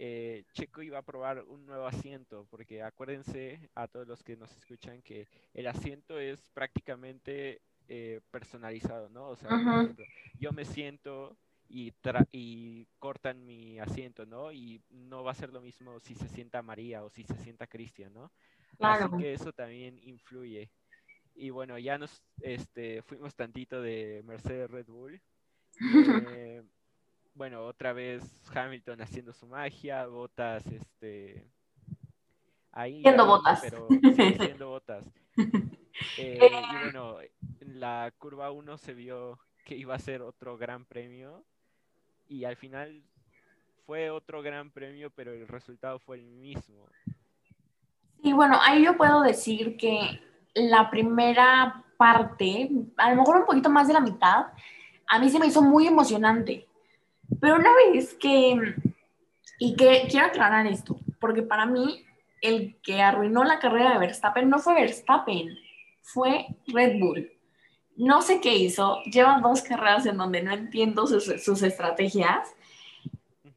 eh, 0.00 0.42
Checo 0.52 0.82
iba 0.82 0.98
a 0.98 1.02
probar 1.02 1.44
un 1.44 1.64
nuevo 1.64 1.86
asiento, 1.86 2.44
porque 2.50 2.82
acuérdense 2.82 3.70
a 3.76 3.86
todos 3.86 4.08
los 4.08 4.24
que 4.24 4.36
nos 4.36 4.50
escuchan 4.56 5.00
que 5.00 5.28
el 5.54 5.68
asiento 5.68 6.18
es 6.18 6.50
prácticamente 6.52 7.60
eh, 7.88 8.20
personalizado, 8.30 9.08
¿no? 9.10 9.28
O 9.28 9.36
sea, 9.36 9.48
por 9.48 9.60
ejemplo, 9.60 10.04
yo 10.38 10.52
me 10.52 10.64
siento 10.64 11.36
y, 11.68 11.92
tra- 12.02 12.28
y 12.32 12.86
cortan 12.98 13.44
mi 13.46 13.78
asiento, 13.78 14.26
¿no? 14.26 14.52
Y 14.52 14.80
no 14.90 15.22
va 15.24 15.32
a 15.32 15.34
ser 15.34 15.52
lo 15.52 15.60
mismo 15.60 15.98
si 16.00 16.14
se 16.14 16.28
sienta 16.28 16.62
María 16.62 17.02
o 17.04 17.10
si 17.10 17.24
se 17.24 17.34
sienta 17.36 17.66
Cristian, 17.66 18.12
¿no? 18.12 18.30
Claro. 18.78 19.06
Así 19.06 19.16
que 19.22 19.32
eso 19.34 19.52
también 19.52 19.98
influye. 20.02 20.70
Y 21.34 21.50
bueno, 21.50 21.78
ya 21.78 21.96
nos 21.98 22.22
este, 22.42 23.02
fuimos 23.02 23.34
tantito 23.34 23.80
de 23.80 24.22
Mercedes 24.26 24.70
Red 24.70 24.86
Bull. 24.86 25.20
Eh, 25.80 26.62
bueno, 27.34 27.64
otra 27.64 27.92
vez 27.94 28.22
Hamilton 28.54 29.00
haciendo 29.00 29.32
su 29.32 29.46
magia, 29.46 30.06
Botas, 30.06 30.66
este, 30.66 31.46
ahí, 32.72 33.00
Siendo 33.02 33.22
ahí, 33.22 33.28
Bottas. 33.28 33.60
pero 33.62 33.88
sí, 34.16 34.34
siendo 34.38 34.68
Botas. 34.68 35.04
Eh, 36.18 36.40
y 36.42 36.82
bueno, 36.82 37.18
en 37.62 37.80
la 37.80 38.12
curva 38.18 38.50
1 38.50 38.76
se 38.78 38.92
vio 38.92 39.38
que 39.64 39.76
iba 39.76 39.94
a 39.94 39.98
ser 39.98 40.22
otro 40.22 40.58
gran 40.58 40.84
premio 40.84 41.44
y 42.28 42.44
al 42.44 42.56
final 42.56 43.02
fue 43.86 44.10
otro 44.10 44.42
gran 44.42 44.70
premio, 44.70 45.10
pero 45.10 45.32
el 45.32 45.46
resultado 45.46 45.98
fue 45.98 46.16
el 46.16 46.24
mismo. 46.24 46.88
Y 48.22 48.32
bueno, 48.32 48.58
ahí 48.60 48.84
yo 48.84 48.96
puedo 48.96 49.22
decir 49.22 49.76
que 49.76 50.20
la 50.54 50.90
primera 50.90 51.84
parte, 51.96 52.70
a 52.96 53.10
lo 53.10 53.16
mejor 53.16 53.38
un 53.38 53.46
poquito 53.46 53.70
más 53.70 53.86
de 53.88 53.94
la 53.94 54.00
mitad, 54.00 54.46
a 55.08 55.18
mí 55.18 55.28
se 55.28 55.38
me 55.38 55.46
hizo 55.46 55.62
muy 55.62 55.86
emocionante. 55.86 56.66
Pero 57.40 57.56
una 57.56 57.70
vez 57.74 58.14
que, 58.14 58.76
y 59.58 59.76
que 59.76 60.06
quiero 60.10 60.26
aclarar 60.26 60.66
esto, 60.66 60.98
porque 61.20 61.42
para 61.42 61.66
mí 61.66 62.04
el 62.40 62.76
que 62.82 63.00
arruinó 63.00 63.44
la 63.44 63.58
carrera 63.58 63.92
de 63.92 63.98
Verstappen 63.98 64.48
no 64.48 64.58
fue 64.58 64.74
Verstappen, 64.74 65.56
fue 66.00 66.46
Red 66.66 66.98
Bull. 66.98 67.30
No 67.96 68.22
sé 68.22 68.40
qué 68.40 68.54
hizo, 68.54 69.02
llevan 69.04 69.42
dos 69.42 69.62
carreras 69.62 70.06
en 70.06 70.16
donde 70.16 70.42
no 70.42 70.52
entiendo 70.52 71.06
sus, 71.06 71.62
estrategias, 71.62 72.48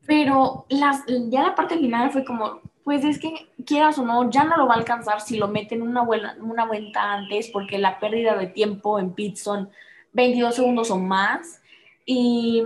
pero 0.06 0.66
las, 0.70 1.04
ya 1.08 1.44
la 1.44 1.56
parte 1.56 1.78
final 1.78 2.12
fue 2.12 2.26
como, 2.26 2.60
pues 2.84 3.04
es 3.04 3.18
que 3.18 3.50
quieras 3.66 3.98
o 3.98 4.06
no, 4.06 4.30
ya 4.30 4.44
no 4.44 4.58
lo 4.58 4.68
va 4.68 4.76
a 4.76 4.78
alcanzar 4.78 5.22
si 5.22 5.38
lo 5.38 5.48
meten 5.48 5.82
una, 5.82 6.04
vuela, 6.04 6.36
una 6.40 6.66
vuelta 6.66 7.14
antes, 7.14 7.50
porque 7.50 7.78
la 7.78 8.00
pérdida 8.00 8.36
de 8.36 8.48
tiempo 8.48 9.00
en 9.00 9.14
pit 9.14 9.38
son 9.38 9.70
22 10.14 10.56
segundos 10.56 10.92
o 10.92 10.98
más. 10.98 11.62
Y 12.06 12.64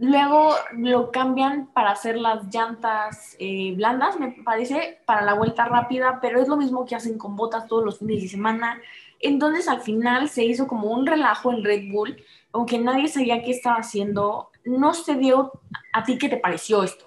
luego 0.00 0.54
lo 0.72 1.10
cambian 1.10 1.66
para 1.72 1.90
hacer 1.90 2.16
las 2.16 2.52
llantas 2.52 3.36
eh, 3.38 3.74
blandas, 3.76 4.18
me 4.18 4.32
parece, 4.44 4.98
para 5.04 5.22
la 5.22 5.34
vuelta 5.34 5.66
rápida, 5.66 6.18
pero 6.22 6.40
es 6.40 6.48
lo 6.48 6.56
mismo 6.56 6.86
que 6.86 6.96
hacen 6.96 7.18
con 7.18 7.36
botas 7.36 7.66
todos 7.66 7.84
los 7.84 7.98
fines 7.98 8.22
de 8.22 8.28
semana. 8.28 8.80
Entonces 9.20 9.68
al 9.68 9.80
final 9.80 10.28
se 10.28 10.44
hizo 10.44 10.66
como 10.66 10.90
un 10.90 11.06
relajo 11.06 11.52
en 11.52 11.64
Red 11.64 11.90
Bull, 11.92 12.24
aunque 12.52 12.78
nadie 12.78 13.08
sabía 13.08 13.42
qué 13.42 13.52
estaba 13.52 13.76
haciendo. 13.76 14.50
No 14.64 14.94
se 14.94 15.16
dio 15.16 15.52
a 15.92 16.04
ti 16.04 16.18
qué 16.18 16.28
te 16.28 16.38
pareció 16.38 16.82
esto. 16.82 17.06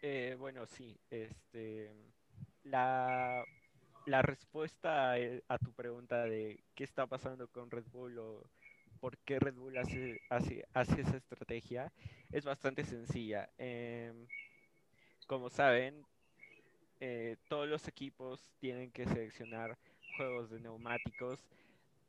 Eh, 0.00 0.36
bueno, 0.38 0.66
sí, 0.66 0.98
este, 1.10 1.92
la, 2.64 3.44
la 4.06 4.22
respuesta 4.22 5.12
a, 5.12 5.16
a 5.48 5.58
tu 5.58 5.72
pregunta 5.72 6.24
de 6.24 6.64
qué 6.74 6.84
está 6.84 7.06
pasando 7.06 7.46
con 7.48 7.70
Red 7.70 7.84
Bull 7.92 8.18
o 8.18 8.42
por 9.02 9.18
qué 9.18 9.40
Red 9.40 9.54
Bull 9.54 9.76
hace, 9.78 10.20
hace, 10.30 10.64
hace 10.72 11.00
esa 11.00 11.16
estrategia 11.16 11.92
es 12.30 12.44
bastante 12.44 12.84
sencilla. 12.84 13.50
Eh, 13.58 14.12
como 15.26 15.50
saben, 15.50 16.06
eh, 17.00 17.36
todos 17.48 17.68
los 17.68 17.88
equipos 17.88 18.52
tienen 18.60 18.92
que 18.92 19.06
seleccionar 19.06 19.76
juegos 20.16 20.50
de 20.50 20.60
neumáticos 20.60 21.44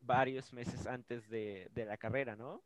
varios 0.02 0.52
meses 0.54 0.86
antes 0.86 1.28
de, 1.30 1.70
de 1.74 1.86
la 1.86 1.98
carrera, 1.98 2.36
¿no? 2.36 2.62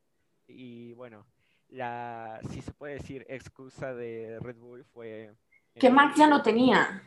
Y 0.48 0.94
bueno, 0.94 1.25
la, 1.70 2.39
si 2.50 2.62
se 2.62 2.72
puede 2.74 2.96
decir, 2.96 3.25
excusa 3.29 3.94
de 3.94 4.39
Red 4.39 4.58
Bull 4.58 4.86
fue... 4.86 5.34
Que 5.75 5.89
Max 5.89 6.17
ya 6.17 6.27
no 6.27 6.41
tenía. 6.41 7.03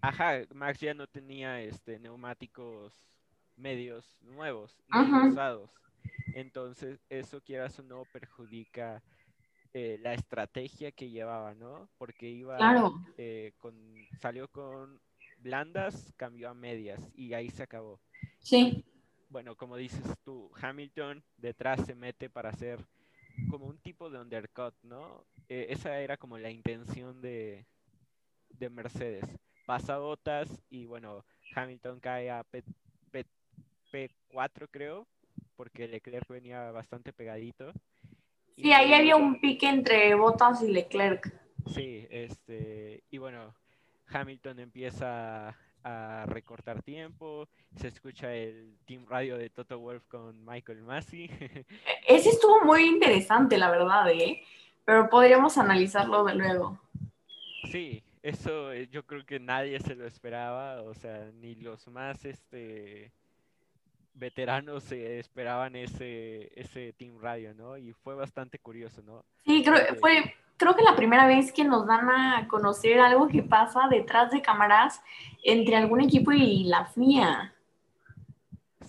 Ajá, 0.00 0.40
Max 0.54 0.80
ya 0.80 0.94
no 0.94 1.06
tenía 1.06 1.60
este, 1.60 1.98
neumáticos 1.98 2.94
medios 3.56 4.16
nuevos, 4.20 4.78
ni 4.88 5.28
usados. 5.30 5.70
Entonces, 6.34 7.00
eso 7.08 7.40
quieras 7.40 7.78
o 7.78 7.82
no 7.82 8.04
perjudica 8.12 9.02
eh, 9.72 9.98
la 10.00 10.14
estrategia 10.14 10.92
que 10.92 11.10
llevaba, 11.10 11.54
¿no? 11.54 11.88
Porque 11.98 12.28
iba 12.28 12.56
Claro. 12.56 12.94
eh, 13.18 13.52
con, 13.58 13.74
salió 14.20 14.48
con 14.48 15.00
blandas, 15.46 16.12
cambió 16.16 16.50
a 16.50 16.54
medias 16.54 17.00
y 17.14 17.32
ahí 17.32 17.48
se 17.50 17.62
acabó. 17.62 18.00
Sí. 18.40 18.84
Bueno, 19.28 19.56
como 19.56 19.76
dices 19.76 20.02
tú, 20.24 20.50
Hamilton 20.60 21.22
detrás 21.36 21.86
se 21.86 21.94
mete 21.94 22.28
para 22.28 22.50
hacer 22.50 22.84
como 23.48 23.66
un 23.66 23.78
tipo 23.78 24.10
de 24.10 24.18
undercut, 24.18 24.74
¿no? 24.82 25.24
Eh, 25.48 25.66
esa 25.70 26.00
era 26.00 26.16
como 26.16 26.36
la 26.36 26.50
intención 26.50 27.20
de, 27.20 27.64
de 28.50 28.70
Mercedes. 28.70 29.24
Pasa 29.66 29.98
botas 29.98 30.48
y 30.68 30.84
bueno, 30.84 31.24
Hamilton 31.54 32.00
cae 32.00 32.30
a 32.30 32.42
P, 32.42 32.64
P, 33.12 33.24
P4 33.92 34.68
creo, 34.70 35.06
porque 35.56 35.86
Leclerc 35.86 36.28
venía 36.28 36.72
bastante 36.72 37.12
pegadito. 37.12 37.72
Sí, 38.56 38.72
ahí 38.72 38.94
había 38.94 39.16
un 39.16 39.40
pique 39.40 39.68
entre 39.68 40.14
Bottas 40.14 40.62
y 40.62 40.72
Leclerc. 40.72 41.32
Sí, 41.74 42.06
este, 42.10 43.02
y 43.10 43.18
bueno, 43.18 43.54
Hamilton 44.10 44.60
empieza 44.60 45.54
a 45.84 46.24
recortar 46.26 46.82
tiempo, 46.82 47.48
se 47.76 47.88
escucha 47.88 48.34
el 48.34 48.76
team 48.86 49.06
radio 49.08 49.36
de 49.38 49.50
Toto 49.50 49.78
Wolf 49.78 50.04
con 50.08 50.44
Michael 50.44 50.82
Massey. 50.82 51.30
Ese 52.08 52.30
estuvo 52.30 52.64
muy 52.64 52.84
interesante, 52.86 53.56
la 53.56 53.70
verdad, 53.70 54.10
¿eh? 54.10 54.42
Pero 54.84 55.08
podríamos 55.08 55.58
analizarlo 55.58 56.24
de 56.24 56.34
luego. 56.34 56.80
sí, 57.70 58.02
eso 58.22 58.72
eh, 58.72 58.88
yo 58.90 59.04
creo 59.04 59.24
que 59.24 59.38
nadie 59.38 59.78
se 59.78 59.94
lo 59.94 60.06
esperaba, 60.06 60.82
o 60.82 60.94
sea, 60.94 61.30
ni 61.40 61.54
los 61.54 61.86
más 61.88 62.24
este 62.24 63.12
veteranos 64.14 64.82
se 64.84 65.18
esperaban 65.18 65.76
ese, 65.76 66.50
ese 66.58 66.92
team 66.94 67.20
radio, 67.20 67.52
¿no? 67.54 67.76
Y 67.76 67.92
fue 67.92 68.14
bastante 68.14 68.58
curioso, 68.58 69.02
¿no? 69.02 69.24
Sí, 69.44 69.62
creo, 69.62 69.74
Porque- 69.86 70.00
fue, 70.00 70.34
creo 70.56 70.74
que 70.74 70.82
la 70.82 70.96
primera 70.96 71.26
vez 71.26 71.52
que 71.52 71.64
nos 71.64 71.86
dan 71.86 72.08
a 72.10 72.48
conocer 72.48 73.00
algo 73.00 73.28
que 73.28 73.42
pasa 73.42 73.88
detrás 73.90 74.30
de 74.30 74.42
cámaras 74.42 75.02
entre 75.44 75.76
algún 75.76 76.00
equipo 76.00 76.32
y 76.32 76.64
la 76.64 76.86
FIA. 76.86 77.54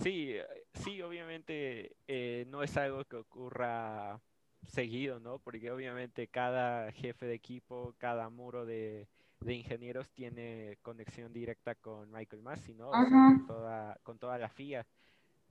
Sí, 0.02 0.36
sí, 0.74 1.02
obviamente 1.02 1.96
eh, 2.08 2.46
no 2.50 2.64
es 2.64 2.78
algo 2.78 3.04
que 3.06 3.18
ocurra 3.18 4.20
seguido, 4.66 5.20
¿no? 5.20 5.40
Porque 5.40 5.72
obviamente 5.72 6.28
cada 6.28 6.92
jefe 6.92 7.26
de 7.26 7.34
equipo, 7.36 7.94
cada 7.98 8.30
muro 8.30 8.66
de, 8.66 9.08
de 9.40 9.54
ingenieros 9.54 10.10
tiene 10.10 10.78
conexión 10.82 11.34
directa 11.34 11.76
con 11.76 12.12
Michael 12.12 12.42
Massey, 12.42 12.76
¿no? 12.76 12.90
O 12.90 12.94
sea, 12.94 13.10
con 13.10 13.48
toda, 13.48 13.98
con 14.04 14.20
toda 14.20 14.38
la 14.38 14.50
FIA. 14.50 14.86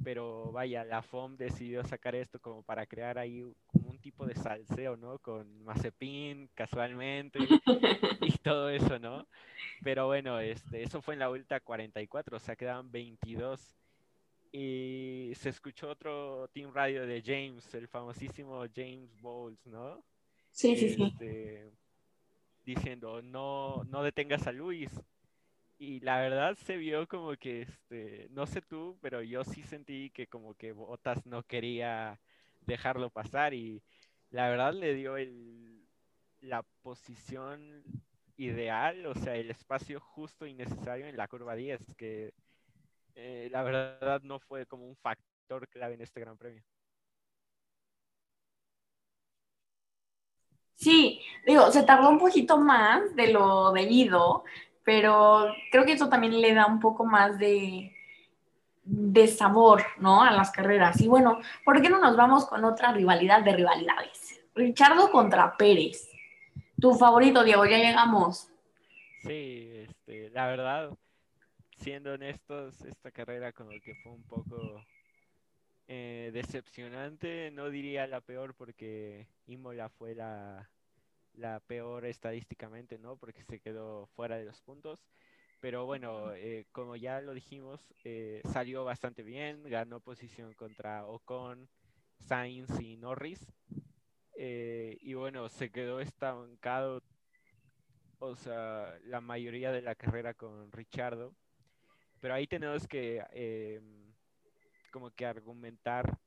Pero 0.04 0.52
vaya, 0.52 0.84
la 0.84 1.02
FOM 1.02 1.36
decidió 1.36 1.82
sacar 1.82 2.14
esto 2.14 2.38
como 2.38 2.62
para 2.62 2.86
crear 2.86 3.16
ahí 3.18 3.42
un 3.42 3.85
tipo 4.06 4.24
de 4.24 4.36
salseo, 4.36 4.96
¿no? 4.96 5.18
Con 5.18 5.64
Mazepin, 5.64 6.48
casualmente, 6.54 7.40
y 8.20 8.38
todo 8.38 8.70
eso, 8.70 9.00
¿no? 9.00 9.26
Pero 9.82 10.06
bueno, 10.06 10.38
este, 10.38 10.84
eso 10.84 11.02
fue 11.02 11.14
en 11.14 11.18
la 11.18 11.26
vuelta 11.26 11.58
44, 11.58 12.36
o 12.36 12.38
sea, 12.38 12.54
quedaban 12.54 12.92
22. 12.92 13.76
Y 14.52 15.32
se 15.34 15.48
escuchó 15.48 15.88
otro 15.88 16.46
team 16.52 16.72
radio 16.72 17.04
de 17.04 17.20
James, 17.20 17.74
el 17.74 17.88
famosísimo 17.88 18.64
James 18.72 19.10
Bowles, 19.20 19.66
¿no? 19.66 20.04
Sí, 20.52 20.76
sí, 20.76 20.90
sí. 20.90 21.02
Este, 21.02 21.72
diciendo, 22.64 23.20
no, 23.22 23.82
no 23.88 24.04
detengas 24.04 24.46
a 24.46 24.52
Luis. 24.52 24.92
Y 25.78 25.98
la 25.98 26.20
verdad 26.20 26.54
se 26.54 26.76
vio 26.76 27.08
como 27.08 27.34
que, 27.36 27.62
este, 27.62 28.28
no 28.30 28.46
sé 28.46 28.62
tú, 28.62 28.96
pero 29.02 29.20
yo 29.20 29.42
sí 29.42 29.64
sentí 29.64 30.10
que 30.10 30.28
como 30.28 30.54
que 30.54 30.70
Botas 30.70 31.26
no 31.26 31.42
quería 31.42 32.20
dejarlo 32.66 33.10
pasar 33.10 33.54
y 33.54 33.82
la 34.30 34.48
verdad 34.48 34.74
le 34.74 34.94
dio 34.94 35.16
el, 35.16 35.86
la 36.40 36.62
posición 36.82 37.82
ideal, 38.36 39.06
o 39.06 39.14
sea, 39.14 39.34
el 39.36 39.50
espacio 39.50 40.00
justo 40.00 40.46
y 40.46 40.54
necesario 40.54 41.06
en 41.06 41.16
la 41.16 41.28
curva 41.28 41.54
10, 41.54 41.80
que 41.96 42.32
eh, 43.14 43.48
la 43.50 43.62
verdad 43.62 44.20
no 44.22 44.38
fue 44.40 44.66
como 44.66 44.86
un 44.86 44.96
factor 44.96 45.68
clave 45.68 45.94
en 45.94 46.02
este 46.02 46.20
Gran 46.20 46.36
Premio. 46.36 46.62
Sí, 50.74 51.22
digo, 51.46 51.70
se 51.70 51.84
tardó 51.84 52.10
un 52.10 52.18
poquito 52.18 52.58
más 52.58 53.16
de 53.16 53.32
lo 53.32 53.72
debido, 53.72 54.44
pero 54.84 55.46
creo 55.70 55.86
que 55.86 55.92
eso 55.92 56.08
también 56.10 56.40
le 56.40 56.52
da 56.52 56.66
un 56.66 56.80
poco 56.80 57.04
más 57.06 57.38
de, 57.38 57.95
de 58.86 59.26
sabor, 59.26 59.82
¿no? 59.98 60.22
A 60.22 60.30
las 60.30 60.50
carreras. 60.50 61.00
Y 61.00 61.08
bueno, 61.08 61.40
¿por 61.64 61.82
qué 61.82 61.90
no 61.90 61.98
nos 61.98 62.16
vamos 62.16 62.46
con 62.46 62.64
otra 62.64 62.92
rivalidad 62.92 63.42
de 63.42 63.52
rivalidades? 63.52 64.40
Richardo 64.54 65.10
contra 65.10 65.56
Pérez. 65.56 66.08
Tu 66.80 66.94
favorito, 66.94 67.42
Diego, 67.42 67.66
ya 67.66 67.78
llegamos. 67.78 68.48
Sí, 69.22 69.70
este, 69.88 70.30
la 70.30 70.46
verdad, 70.46 70.90
siendo 71.78 72.12
honestos, 72.12 72.80
esta 72.82 73.10
carrera 73.10 73.52
como 73.52 73.70
que 73.70 73.94
fue 74.02 74.12
un 74.12 74.22
poco 74.22 74.84
eh, 75.88 76.30
decepcionante, 76.32 77.50
no 77.50 77.70
diría 77.70 78.06
la 78.06 78.20
peor 78.20 78.54
porque 78.54 79.26
Imola 79.46 79.88
fue 79.88 80.14
la, 80.14 80.70
la 81.34 81.60
peor 81.60 82.04
estadísticamente, 82.04 82.98
¿no? 82.98 83.16
Porque 83.16 83.42
se 83.42 83.58
quedó 83.58 84.06
fuera 84.14 84.36
de 84.36 84.44
los 84.44 84.60
puntos. 84.60 85.00
Pero 85.60 85.86
bueno, 85.86 86.32
eh, 86.34 86.66
como 86.72 86.96
ya 86.96 87.20
lo 87.20 87.32
dijimos, 87.32 87.80
eh, 88.04 88.42
salió 88.52 88.84
bastante 88.84 89.22
bien, 89.22 89.62
ganó 89.64 90.00
posición 90.00 90.52
contra 90.54 91.06
Ocon, 91.06 91.68
Sainz 92.18 92.80
y 92.80 92.96
Norris. 92.96 93.40
Eh, 94.36 94.98
y 95.00 95.14
bueno, 95.14 95.48
se 95.48 95.70
quedó 95.70 96.00
estancado, 96.00 97.02
o 98.18 98.36
sea, 98.36 98.98
la 99.04 99.20
mayoría 99.20 99.72
de 99.72 99.82
la 99.82 99.94
carrera 99.94 100.34
con 100.34 100.70
Richardo. 100.72 101.34
Pero 102.20 102.34
ahí 102.34 102.46
tenemos 102.46 102.86
que 102.86 103.80
como 104.90 105.10
que 105.10 105.26
argumentar 105.26 106.18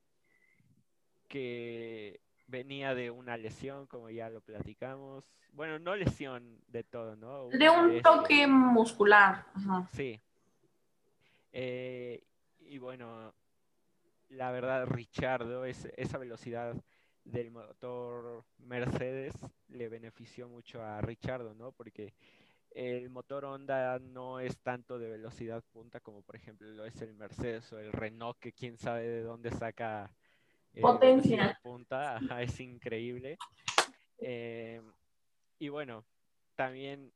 que 1.27 2.19
venía 2.49 2.95
de 2.95 3.11
una 3.11 3.37
lesión, 3.37 3.85
como 3.87 4.09
ya 4.09 4.29
lo 4.29 4.41
platicamos. 4.41 5.23
Bueno, 5.53 5.79
no 5.79 5.95
lesión 5.95 6.59
de 6.67 6.83
todo, 6.83 7.15
¿no? 7.15 7.47
de 7.49 7.69
un 7.69 8.01
toque 8.01 8.47
muscular. 8.47 9.45
Sí. 9.93 10.19
Eh, 11.51 12.23
y 12.59 12.77
bueno, 12.77 13.33
la 14.29 14.51
verdad, 14.51 14.85
Richardo, 14.85 15.65
esa 15.65 16.17
velocidad 16.17 16.75
del 17.23 17.51
motor 17.51 18.43
Mercedes 18.59 19.33
le 19.67 19.89
benefició 19.89 20.47
mucho 20.47 20.83
a 20.83 21.01
Richardo, 21.01 21.53
¿no? 21.53 21.71
Porque 21.71 22.13
el 22.71 23.09
motor 23.09 23.45
Honda 23.45 23.99
no 23.99 24.39
es 24.39 24.57
tanto 24.59 24.99
de 24.99 25.09
velocidad 25.09 25.63
punta 25.71 25.99
como 25.99 26.21
por 26.21 26.35
ejemplo 26.35 26.67
lo 26.67 26.85
es 26.85 27.01
el 27.01 27.13
Mercedes 27.15 27.71
o 27.73 27.79
el 27.79 27.91
Renault, 27.91 28.37
que 28.39 28.53
quién 28.53 28.77
sabe 28.77 29.07
de 29.07 29.21
dónde 29.21 29.51
saca 29.51 30.11
potencia. 30.81 31.59
Punta, 31.61 32.19
es 32.39 32.59
increíble. 32.59 33.37
Eh, 34.19 34.81
y 35.59 35.69
bueno, 35.69 36.05
también 36.55 37.11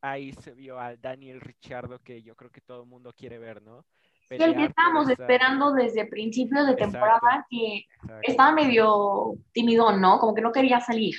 ahí 0.00 0.32
se 0.32 0.54
vio 0.54 0.78
al 0.78 1.00
Daniel 1.00 1.40
Richardo 1.40 1.98
que 2.00 2.22
yo 2.22 2.34
creo 2.36 2.50
que 2.50 2.60
todo 2.60 2.82
el 2.82 2.88
mundo 2.88 3.12
quiere 3.12 3.38
ver, 3.38 3.62
¿no? 3.62 3.84
el 4.30 4.54
que 4.54 4.64
estábamos 4.64 5.08
esperando 5.08 5.72
desde 5.72 6.06
principios 6.06 6.66
de 6.66 6.74
temporada 6.74 7.46
que 7.48 7.86
estaba 8.22 8.52
medio 8.52 9.34
tímido, 9.52 9.96
¿no? 9.96 10.18
Como 10.18 10.34
que 10.34 10.42
no 10.42 10.52
quería 10.52 10.80
salir. 10.80 11.14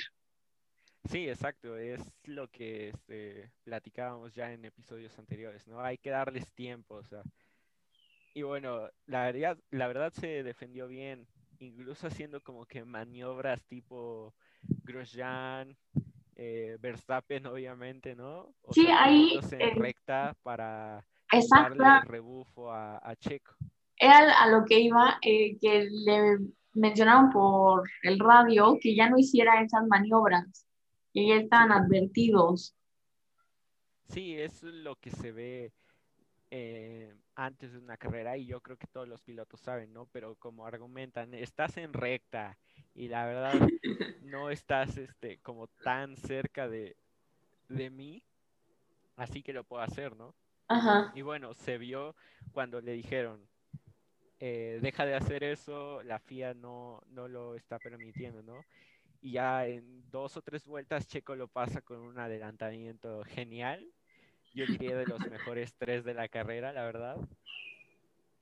Sí, 1.08 1.28
exacto, 1.28 1.76
es 1.76 2.00
lo 2.24 2.48
que 2.48 2.90
este, 2.90 3.50
platicábamos 3.64 4.34
ya 4.34 4.52
en 4.52 4.64
episodios 4.64 5.18
anteriores, 5.18 5.66
¿no? 5.66 5.80
Hay 5.80 5.98
que 5.98 6.10
darles 6.10 6.52
tiempo, 6.52 6.96
o 6.96 7.04
sea. 7.04 7.22
Y 8.34 8.42
bueno, 8.42 8.88
la 9.06 9.24
verdad, 9.24 9.58
la 9.70 9.88
verdad 9.88 10.12
se 10.12 10.44
defendió 10.44 10.86
bien, 10.86 11.26
incluso 11.60 12.06
haciendo 12.06 12.42
como 12.42 12.66
que 12.66 12.84
maniobras 12.84 13.62
tipo 13.64 14.34
Grosjean, 14.62 15.76
eh, 16.36 16.76
Verstappen, 16.80 17.46
obviamente, 17.46 18.14
¿no? 18.14 18.54
sí, 18.72 18.86
ahí. 18.86 19.38
En 19.52 19.76
recta 19.76 20.36
para 20.42 21.06
exacto. 21.32 21.82
darle 21.82 22.08
rebufo 22.08 22.72
a, 22.72 23.14
Checo. 23.18 23.54
Era 23.96 24.40
a 24.40 24.48
lo 24.48 24.64
que 24.64 24.80
iba, 24.80 25.18
eh, 25.22 25.58
que 25.60 25.88
le 25.90 26.38
mencionaron 26.72 27.30
por 27.30 27.88
el 28.02 28.18
radio 28.18 28.78
que 28.80 28.94
ya 28.94 29.10
no 29.10 29.18
hiciera 29.18 29.62
esas 29.62 29.86
maniobras, 29.86 30.66
que 31.12 31.28
ya 31.28 31.34
estaban 31.36 31.72
advertidos. 31.72 32.74
Sí, 34.08 34.34
es 34.34 34.62
lo 34.62 34.96
que 34.96 35.10
se 35.10 35.32
ve 35.32 35.72
eh, 36.50 37.14
antes 37.40 37.72
de 37.72 37.78
una 37.78 37.96
carrera 37.96 38.36
y 38.36 38.44
yo 38.44 38.60
creo 38.60 38.76
que 38.76 38.86
todos 38.86 39.08
los 39.08 39.22
pilotos 39.22 39.60
saben, 39.60 39.94
¿no? 39.94 40.06
Pero 40.12 40.34
como 40.36 40.66
argumentan, 40.66 41.32
estás 41.32 41.78
en 41.78 41.94
recta 41.94 42.58
y 42.94 43.08
la 43.08 43.24
verdad 43.24 43.52
no 44.22 44.50
estás 44.50 44.98
este, 44.98 45.38
como 45.38 45.66
tan 45.82 46.16
cerca 46.16 46.68
de, 46.68 46.96
de 47.68 47.88
mí, 47.88 48.22
así 49.16 49.42
que 49.42 49.54
lo 49.54 49.64
puedo 49.64 49.82
hacer, 49.82 50.14
¿no? 50.16 50.34
Ajá. 50.68 51.12
Y 51.14 51.22
bueno, 51.22 51.54
se 51.54 51.78
vio 51.78 52.14
cuando 52.52 52.82
le 52.82 52.92
dijeron, 52.92 53.48
eh, 54.38 54.78
deja 54.82 55.06
de 55.06 55.14
hacer 55.14 55.42
eso, 55.42 56.02
la 56.02 56.18
FIA 56.18 56.52
no, 56.52 57.02
no 57.08 57.26
lo 57.26 57.54
está 57.54 57.78
permitiendo, 57.78 58.42
¿no? 58.42 58.66
Y 59.22 59.32
ya 59.32 59.66
en 59.66 60.10
dos 60.10 60.36
o 60.36 60.42
tres 60.42 60.66
vueltas 60.66 61.06
Checo 61.06 61.34
lo 61.34 61.48
pasa 61.48 61.80
con 61.80 62.00
un 62.00 62.18
adelantamiento 62.18 63.24
genial 63.24 63.90
yo 64.54 64.66
diría 64.66 64.96
de 64.96 65.06
los 65.06 65.20
mejores 65.30 65.74
tres 65.76 66.04
de 66.04 66.14
la 66.14 66.28
carrera, 66.28 66.72
la 66.72 66.84
verdad. 66.84 67.16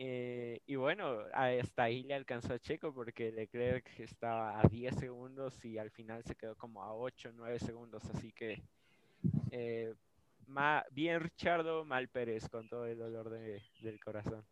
Eh, 0.00 0.60
y 0.66 0.76
bueno, 0.76 1.18
hasta 1.32 1.82
ahí 1.82 2.04
le 2.04 2.14
alcanzó 2.14 2.54
a 2.54 2.58
Checo 2.60 2.94
porque 2.94 3.32
Leclerc 3.32 3.98
estaba 3.98 4.60
a 4.60 4.62
10 4.68 4.94
segundos 4.94 5.64
y 5.64 5.76
al 5.76 5.90
final 5.90 6.22
se 6.22 6.36
quedó 6.36 6.54
como 6.54 6.84
a 6.84 6.94
8, 6.94 7.32
9 7.34 7.58
segundos. 7.58 8.04
Así 8.14 8.30
que 8.32 8.62
eh, 9.50 9.92
bien 10.92 11.20
Richardo, 11.20 11.84
mal 11.84 12.08
Pérez 12.08 12.48
con 12.48 12.68
todo 12.68 12.86
el 12.86 12.98
dolor 12.98 13.30
del 13.30 14.00
corazón. 14.00 14.44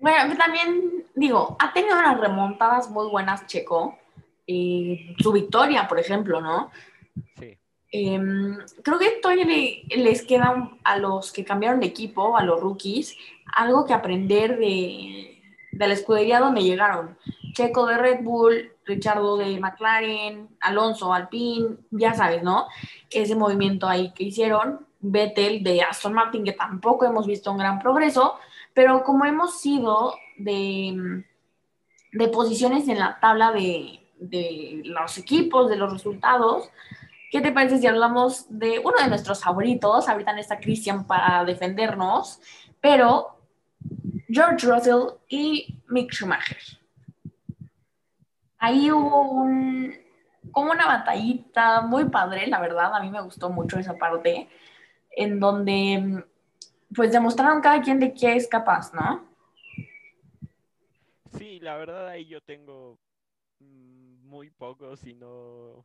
Bueno, 0.00 0.36
también 0.36 1.06
digo, 1.14 1.56
ha 1.58 1.72
tenido 1.72 1.96
unas 1.98 2.20
remontadas 2.20 2.90
muy 2.90 3.08
buenas 3.08 3.46
Checo. 3.46 3.98
Y 4.46 5.14
su 5.18 5.30
victoria, 5.30 5.86
por 5.86 5.98
ejemplo, 5.98 6.40
¿no? 6.40 6.70
Sí. 7.38 7.58
Em, 7.90 8.58
creo 8.82 8.98
que 8.98 9.18
todavía 9.22 9.46
les 9.96 10.22
queda 10.22 10.70
a 10.84 10.98
los 10.98 11.32
que 11.32 11.44
cambiaron 11.44 11.80
de 11.80 11.86
equipo, 11.86 12.36
a 12.36 12.44
los 12.44 12.60
rookies, 12.60 13.16
algo 13.54 13.86
que 13.86 13.94
aprender 13.94 14.58
de, 14.58 15.40
la 15.72 15.92
escudería 15.92 16.40
donde 16.40 16.62
llegaron. 16.62 17.16
Checo 17.52 17.86
de 17.86 17.96
Red 17.96 18.22
Bull, 18.22 18.72
Richardo 18.84 19.38
de 19.38 19.58
McLaren, 19.58 20.48
Alonso, 20.60 21.12
Alpine, 21.12 21.76
ya 21.90 22.14
sabes, 22.14 22.42
¿no? 22.42 22.66
Ese 23.10 23.34
movimiento 23.34 23.88
ahí 23.88 24.12
que 24.12 24.24
hicieron. 24.24 24.86
Vettel 25.00 25.62
de 25.62 25.80
Aston 25.82 26.12
Martin, 26.12 26.44
que 26.44 26.52
tampoco 26.52 27.04
hemos 27.04 27.24
visto 27.26 27.52
un 27.52 27.58
gran 27.58 27.78
progreso, 27.78 28.34
pero 28.74 29.04
como 29.04 29.24
hemos 29.24 29.60
sido 29.60 30.14
de, 30.36 31.22
de 32.12 32.28
posiciones 32.28 32.88
en 32.88 32.98
la 32.98 33.20
tabla 33.20 33.52
de, 33.52 34.00
de 34.18 34.82
los 34.84 35.16
equipos, 35.16 35.70
de 35.70 35.76
los 35.76 35.92
resultados, 35.92 36.68
¿Qué 37.30 37.40
te 37.40 37.52
parece 37.52 37.78
si 37.78 37.86
hablamos 37.86 38.46
de 38.48 38.78
uno 38.78 38.96
de 39.02 39.08
nuestros 39.08 39.42
favoritos? 39.42 40.08
Ahorita 40.08 40.38
está 40.38 40.58
Christian 40.58 41.06
para 41.06 41.44
defendernos, 41.44 42.40
pero 42.80 43.38
George 44.28 44.66
Russell 44.66 45.16
y 45.28 45.82
Mick 45.88 46.12
Schumacher. 46.12 46.58
Ahí 48.58 48.90
hubo 48.90 49.30
un, 49.30 49.94
como 50.50 50.72
una 50.72 50.86
batallita 50.86 51.82
muy 51.82 52.06
padre, 52.06 52.46
la 52.46 52.60
verdad, 52.60 52.94
a 52.94 53.00
mí 53.00 53.10
me 53.10 53.20
gustó 53.20 53.50
mucho 53.50 53.78
esa 53.78 53.94
parte, 53.94 54.48
en 55.10 55.38
donde 55.38 56.24
pues 56.94 57.12
demostraron 57.12 57.60
cada 57.60 57.80
quien 57.82 58.00
de 58.00 58.14
qué 58.14 58.34
es 58.36 58.48
capaz, 58.48 58.92
¿no? 58.94 59.28
Sí, 61.36 61.60
la 61.60 61.76
verdad 61.76 62.08
ahí 62.08 62.26
yo 62.26 62.40
tengo 62.40 62.98
muy 63.60 64.50
poco, 64.50 64.96
si 64.96 65.14
no, 65.14 65.84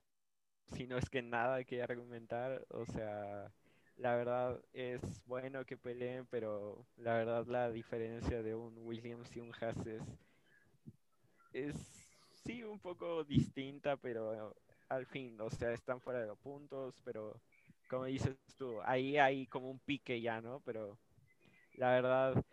si 0.71 0.87
no 0.87 0.97
es 0.97 1.09
que 1.09 1.21
nada 1.21 1.63
que 1.63 1.81
argumentar. 1.81 2.65
O 2.69 2.85
sea, 2.85 3.51
la 3.97 4.15
verdad 4.15 4.59
es 4.73 5.01
bueno 5.25 5.65
que 5.65 5.77
peleen, 5.77 6.25
pero 6.27 6.85
la 6.97 7.13
verdad 7.15 7.45
la 7.47 7.71
diferencia 7.71 8.41
de 8.41 8.55
un 8.55 8.77
Williams 8.79 9.35
y 9.35 9.39
un 9.39 9.51
Haas 9.59 9.85
es, 9.85 10.03
es 11.53 11.75
sí 12.43 12.63
un 12.63 12.79
poco 12.79 13.23
distinta, 13.23 13.97
pero 13.97 14.55
al 14.89 15.05
fin, 15.05 15.39
o 15.41 15.49
sea, 15.49 15.71
están 15.73 16.01
fuera 16.01 16.25
de 16.25 16.35
puntos, 16.35 16.95
pero 17.03 17.39
como 17.89 18.05
dices 18.05 18.35
tú, 18.57 18.81
ahí 18.83 19.17
hay 19.17 19.47
como 19.47 19.69
un 19.69 19.79
pique 19.79 20.21
ya, 20.21 20.41
¿no? 20.41 20.61
Pero 20.61 20.97
la 21.75 21.91
verdad 21.91 22.43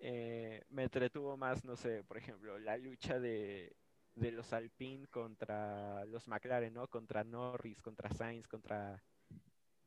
eh, 0.00 0.64
me 0.70 0.84
entretuvo 0.84 1.36
más, 1.36 1.64
no 1.64 1.76
sé, 1.76 2.04
por 2.04 2.16
ejemplo, 2.18 2.58
la 2.58 2.76
lucha 2.76 3.18
de, 3.20 3.74
de 4.18 4.32
los 4.32 4.52
Alpine 4.52 5.06
contra 5.08 6.04
los 6.06 6.28
McLaren, 6.28 6.74
¿no? 6.74 6.88
Contra 6.88 7.24
Norris, 7.24 7.80
contra 7.82 8.10
Sainz, 8.10 8.46
contra 8.46 9.02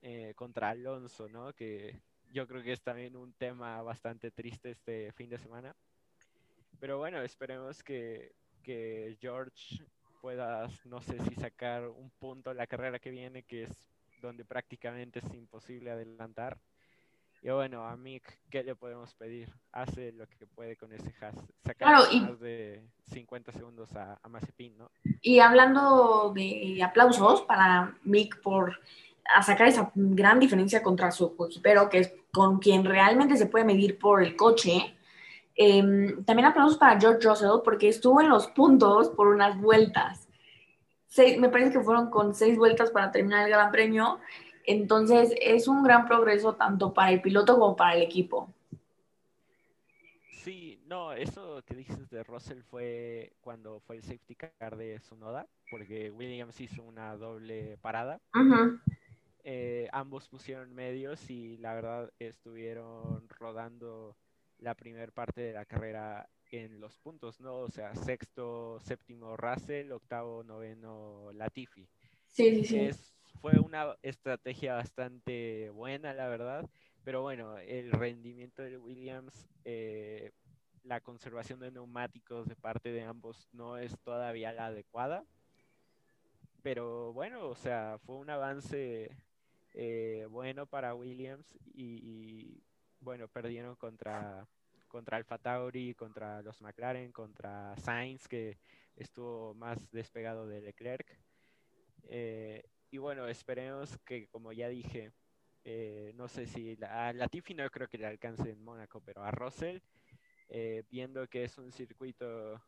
eh, 0.02 0.34
contra 0.36 0.70
Alonso, 0.70 1.30
¿no? 1.30 1.54
Que 1.54 2.02
yo 2.32 2.48
creo 2.48 2.64
que 2.64 2.74
es 2.74 2.82
también 2.82 3.16
un 3.16 3.34
tema 3.34 3.82
bastante 3.84 4.32
triste 4.32 4.72
este 4.72 5.12
fin 5.12 5.30
de 5.30 5.38
semana. 5.38 5.76
Pero 6.80 6.98
bueno, 6.98 7.22
esperemos 7.22 7.84
que, 7.84 8.34
que 8.64 9.18
George 9.22 9.86
pueda, 10.22 10.68
no 10.86 11.02
sé 11.02 11.20
si 11.20 11.36
sacar 11.36 11.88
un 11.88 12.10
punto 12.12 12.54
la 12.54 12.68
carrera 12.68 13.00
que 13.00 13.12
viene, 13.12 13.44
que 13.44 13.64
es 13.64 13.92
donde 14.22 14.44
prácticamente 14.46 15.20
es 15.20 15.34
imposible 15.34 15.92
adelantar. 15.92 16.58
Y 17.44 17.50
bueno, 17.50 17.84
a 17.86 17.98
Mick, 17.98 18.38
¿qué 18.52 18.64
le 18.64 18.76
podemos 18.76 19.16
pedir? 19.16 19.52
Hace 19.72 20.12
lo 20.12 20.28
que 20.28 20.46
puede 20.46 20.76
con 20.76 20.92
ese 20.94 21.12
Haas. 21.20 21.36
Sacar 21.66 21.96
más 22.22 22.40
de 22.40 22.84
50 23.12 23.52
segundos 23.52 23.96
a, 23.96 24.20
a 24.22 24.30
Mazepin, 24.30 24.78
¿no? 24.78 24.92
Y 25.22 25.40
hablando 25.40 26.32
de 26.36 26.82
aplausos 26.84 27.42
para 27.42 27.98
Mick 28.04 28.40
por 28.42 28.80
a 29.34 29.42
sacar 29.42 29.68
esa 29.68 29.92
gran 29.96 30.40
diferencia 30.40 30.84
contra 30.84 31.12
su 31.12 31.36
equipero, 31.48 31.90
que 31.90 32.00
es 32.00 32.14
con 32.32 32.60
quien 32.60 32.86
realmente 32.86 33.38
se 33.38 33.46
puede 33.46 33.66
medir 33.66 33.98
por 33.98 34.22
el 34.22 34.36
coche. 34.36 34.96
Em, 35.56 36.24
también 36.24 36.48
aplausos 36.48 36.78
para 36.78 37.00
George 37.00 37.28
Russell 37.28 37.62
porque 37.64 37.90
estuvo 37.90 38.22
en 38.22 38.30
los 38.30 38.48
puntos 38.48 39.10
por 39.10 39.28
unas 39.28 39.60
vueltas. 39.60 40.28
me 41.40 41.50
parece 41.50 41.72
que 41.74 41.82
fueron 41.82 42.10
con 42.10 42.34
seis 42.34 42.58
vueltas 42.58 42.90
para 42.92 43.12
terminar 43.12 43.46
el 43.46 43.52
Gran 43.52 43.72
Premio. 43.72 44.20
Entonces 44.66 45.34
es 45.42 45.68
un 45.68 45.84
gran 45.84 46.08
progreso 46.08 46.56
tanto 46.56 46.94
para 46.94 47.12
el 47.12 47.22
piloto 47.22 47.58
como 47.58 47.76
para 47.76 47.96
el 47.96 48.04
equipo. 48.04 48.54
Sí, 50.44 50.82
no, 50.88 51.14
eso 51.14 51.62
que 51.66 51.76
dices 51.76 52.10
de 52.10 52.24
Russell 52.24 52.64
fue 52.64 53.34
cuando 53.42 53.80
fue 53.82 53.98
el 53.98 54.02
safety 54.02 54.36
car 54.36 54.76
de 54.76 55.00
Sonoda, 55.00 55.48
porque 55.70 56.10
Williams 56.10 56.60
hizo 56.60 56.82
una 56.84 57.16
doble 57.16 57.78
parada. 57.82 58.20
Eh, 59.44 59.88
ambos 59.92 60.28
pusieron 60.30 60.74
medios 60.74 61.30
y 61.30 61.58
la 61.58 61.74
verdad 61.74 62.12
estuvieron 62.20 63.28
rodando 63.30 64.16
la 64.58 64.76
primera 64.76 65.12
parte 65.12 65.42
de 65.42 65.54
la 65.54 65.66
carrera 65.66 66.28
en 66.52 66.80
los 66.80 66.98
puntos, 66.98 67.40
¿no? 67.40 67.60
O 67.60 67.70
sea, 67.70 67.96
sexto, 67.96 68.80
séptimo 68.80 69.38
Russell, 69.38 69.92
octavo, 69.92 70.44
noveno 70.44 71.32
Latifi. 71.34 71.88
Sí, 72.28 72.64
sí, 72.66 72.90
fue 73.40 73.60
una 73.60 73.96
estrategia 74.02 74.76
bastante 74.76 75.70
buena, 75.72 76.14
la 76.14 76.28
verdad, 76.28 76.70
pero 77.04 77.22
bueno, 77.22 77.58
el 77.58 77.92
rendimiento 77.92 78.62
de 78.62 78.78
Williams, 78.78 79.48
eh, 79.66 80.32
la 80.84 81.02
conservación 81.02 81.60
de 81.60 81.72
neumáticos 81.72 82.48
de 82.48 82.56
parte 82.56 82.92
de 82.92 83.04
ambos 83.04 83.48
no 83.52 83.78
es 83.78 83.98
todavía 84.00 84.52
la 84.52 84.68
adecuada. 84.68 85.26
Pero 86.62 87.12
bueno, 87.14 87.48
o 87.48 87.56
sea, 87.56 87.98
fue 88.06 88.18
un 88.18 88.30
avance 88.30 89.18
eh, 89.74 90.28
bueno 90.30 90.68
para 90.68 90.94
Williams 90.94 91.48
y, 91.74 92.62
bueno, 93.00 93.28
perdieron 93.28 93.76
contra, 93.76 94.48
contra 94.88 95.18
Alfa 95.18 95.40
Tauri, 95.40 95.96
contra 95.96 96.44
los 96.44 96.62
McLaren, 96.62 97.12
contra 97.12 97.76
Sainz, 97.78 98.28
que 98.28 98.60
estuvo 98.96 99.56
más 99.56 99.80
despegado 99.92 100.48
de 100.48 100.62
Leclerc. 100.62 101.18
Eh, 102.04 102.64
y 102.92 102.98
bueno, 102.98 103.28
esperemos 103.28 103.98
que, 104.06 104.28
como 104.28 104.52
ya 104.52 104.68
dije, 104.68 105.12
eh, 105.64 106.12
no 106.16 106.28
sé 106.28 106.46
si 106.46 106.78
a 106.84 107.14
Latifi 107.14 107.54
no 107.54 107.70
creo 107.70 107.88
que 107.88 107.98
le 107.98 108.08
alcance 108.08 108.50
en 108.50 108.64
Mónaco, 108.64 109.02
pero 109.02 109.24
a 109.24 109.32
Russell, 109.32 109.80
viendo 110.90 111.28
que 111.28 111.46
es 111.46 111.58
un 111.58 111.72
circuito 111.72 112.62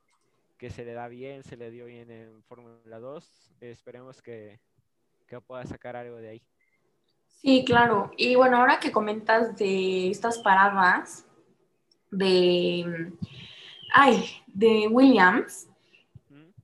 que 0.57 0.69
se 0.69 0.85
le 0.85 0.93
da 0.93 1.09
bien, 1.09 1.43
se 1.43 1.57
le 1.57 1.69
dio 1.69 1.85
bien 1.85 2.09
en 2.09 2.41
Fórmula 2.43 2.99
2, 2.99 3.51
esperemos 3.59 4.21
que, 4.21 4.61
que 5.27 5.41
pueda 5.41 5.65
sacar 5.65 5.95
algo 5.95 6.17
de 6.17 6.29
ahí. 6.29 6.41
Sí, 7.27 7.65
claro. 7.65 8.11
Y 8.15 8.35
bueno, 8.35 8.57
ahora 8.57 8.79
que 8.79 8.91
comentas 8.91 9.57
de 9.57 10.09
estas 10.09 10.39
paradas 10.39 11.27
de, 12.11 13.11
ay, 13.93 14.29
de 14.47 14.87
Williams, 14.87 15.67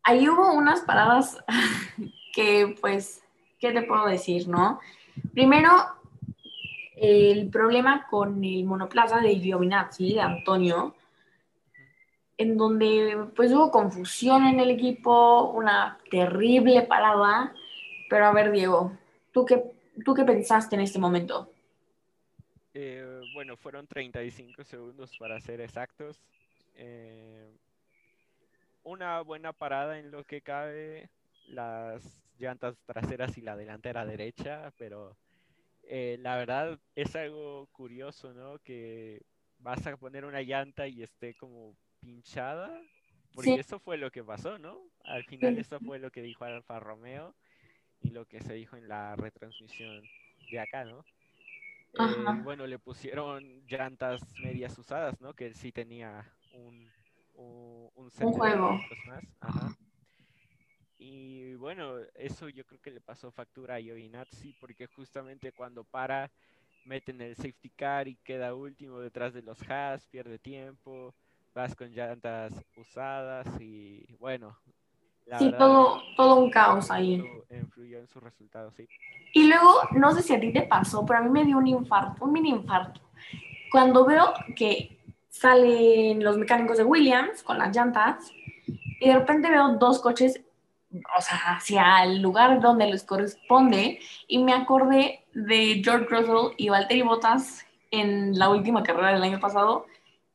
ahí 0.04 0.30
hubo 0.30 0.54
unas 0.54 0.82
paradas 0.82 1.38
que 2.34 2.78
pues, 2.80 3.22
¿qué 3.60 3.72
te 3.72 3.84
puedo 3.84 4.06
decir, 4.08 4.48
no? 4.48 4.80
Primero, 5.34 5.70
el 6.96 7.50
problema 7.50 8.08
con 8.10 8.44
el 8.44 8.64
monoplaza 8.66 9.20
de 9.20 9.36
Giovinazzi, 9.36 10.14
de 10.14 10.22
Antonio, 10.22 10.96
en 12.38 12.58
donde 12.58 13.28
pues 13.36 13.52
hubo 13.52 13.72
confusión 13.72 14.46
en 14.46 14.60
el 14.60 14.70
equipo, 14.70 15.52
una 15.52 15.98
terrible 16.10 16.84
parada, 16.84 17.54
pero 18.10 18.26
a 18.26 18.32
ver, 18.32 18.52
Diego, 18.52 18.98
¿tú 19.32 19.46
qué 19.46 19.64
¿Tú 20.04 20.14
qué 20.14 20.24
pensaste 20.24 20.76
en 20.76 20.82
este 20.82 21.00
momento? 21.00 21.52
Eh, 22.74 23.22
bueno, 23.34 23.58
fueron 23.58 23.88
35 23.88 24.64
segundos 24.64 25.18
para 25.18 25.40
ser 25.42 25.62
exactos. 25.62 26.20
Eh, 26.76 27.50
una 28.84 29.22
buena 29.22 29.52
parada 29.54 30.00
en 30.00 30.12
lo 30.12 30.24
que 30.24 30.42
cabe, 30.42 31.10
las 31.50 32.22
llantas 32.38 32.78
traseras 32.86 33.38
y 33.38 33.42
la 33.42 33.56
delantera 33.56 34.06
derecha, 34.06 34.72
pero 34.78 35.18
eh, 35.84 36.18
la 36.22 36.38
verdad 36.38 36.80
es 36.96 37.16
algo 37.16 37.68
curioso, 37.72 38.34
¿no? 38.34 38.60
Que 38.60 39.22
vas 39.58 39.86
a 39.88 39.98
poner 39.98 40.26
una 40.26 40.42
llanta 40.42 40.88
y 40.88 41.04
esté 41.04 41.36
como 41.36 41.76
pinchada, 42.00 42.82
porque 43.34 43.56
eso 43.56 43.80
fue 43.80 43.98
lo 43.98 44.12
que 44.12 44.24
pasó, 44.24 44.58
¿no? 44.58 44.80
Al 45.04 45.24
final 45.26 45.58
eso 45.58 45.80
fue 45.80 46.00
lo 46.00 46.12
que 46.12 46.22
dijo 46.22 46.46
Alfa 46.46 46.80
Romeo 46.80 47.36
y 48.02 48.12
lo 48.12 48.26
que 48.26 48.42
se 48.42 48.54
dijo 48.54 48.78
en 48.78 48.88
la 48.88 49.16
retransmisión 49.16 50.04
de 50.52 50.60
acá, 50.60 50.86
¿no? 50.86 51.04
Eh, 51.94 52.42
bueno, 52.44 52.68
le 52.68 52.80
pusieron 52.80 53.44
llantas 53.68 54.22
medias 54.44 54.78
usadas, 54.78 55.20
¿no? 55.20 55.34
Que 55.34 55.48
él 55.48 55.56
sí 55.56 55.72
tenía 55.72 56.32
un, 56.54 56.88
un, 57.34 57.92
un, 57.96 58.32
juego. 58.32 58.80
más. 59.08 59.24
Ajá. 59.40 59.76
Y 61.00 61.56
bueno, 61.56 61.94
eso 62.14 62.50
yo 62.50 62.66
creo 62.66 62.82
que 62.82 62.92
le 62.92 63.00
pasó 63.00 63.32
factura 63.32 63.76
a 63.76 63.80
Giovinazzi 63.80 64.54
porque 64.60 64.88
justamente 64.88 65.54
cuando 65.54 65.86
para, 65.86 66.30
meten 66.84 67.22
el 67.22 67.38
safety 67.38 67.70
car 67.70 68.08
y 68.10 68.18
queda 68.18 68.54
último 68.54 69.00
detrás 69.00 69.34
de 69.34 69.42
los 69.42 69.62
Haas, 69.70 70.06
pierde 70.08 70.38
tiempo, 70.40 71.16
vas 71.56 71.74
con 71.74 71.90
llantas 71.90 72.54
usadas 72.76 73.48
y 73.62 74.06
bueno, 74.20 74.58
sí, 75.38 75.54
todo, 75.58 76.02
todo 76.18 76.36
un 76.36 76.50
caos 76.50 76.92
ahí. 76.92 77.24
Influyó 77.50 78.00
en 78.00 78.08
su 78.08 78.20
resultado, 78.20 78.72
sí. 78.72 78.88
Y 79.34 79.48
luego, 79.48 79.82
no 79.92 80.12
sé 80.12 80.22
si 80.22 80.34
a 80.34 80.40
ti 80.40 80.52
te 80.52 80.64
pasó, 80.64 81.06
pero 81.06 81.20
a 81.20 81.22
mí 81.22 81.30
me 81.30 81.46
dio 81.46 81.58
un 81.58 81.68
infarto, 81.68 82.26
un 82.26 82.34
mini 82.34 82.50
infarto. 82.50 83.00
Cuando 83.72 84.06
veo 84.06 84.34
que 84.56 85.00
salen 85.30 86.24
los 86.24 86.38
mecánicos 86.38 86.78
de 86.78 86.84
Williams 86.84 87.44
con 87.44 87.58
las 87.58 87.76
llantas 87.76 88.32
y 88.66 89.08
de 89.08 89.14
repente 89.14 89.50
veo 89.50 89.78
dos 89.78 90.00
coches, 90.00 90.42
o 90.92 91.22
sea, 91.22 91.56
hacia 91.56 92.04
el 92.04 92.22
lugar 92.22 92.62
donde 92.62 92.88
les 92.88 93.04
corresponde 93.04 94.00
y 94.28 94.40
me 94.40 94.54
acordé 94.54 95.26
de 95.34 95.82
George 95.84 96.08
Russell 96.10 96.54
y 96.58 96.70
Valtteri 96.70 97.02
Bottas 97.04 97.66
en 97.92 98.38
la 98.38 98.50
última 98.50 98.84
carrera 98.84 99.14
del 99.14 99.24
año 99.24 99.40
pasado, 99.40 99.86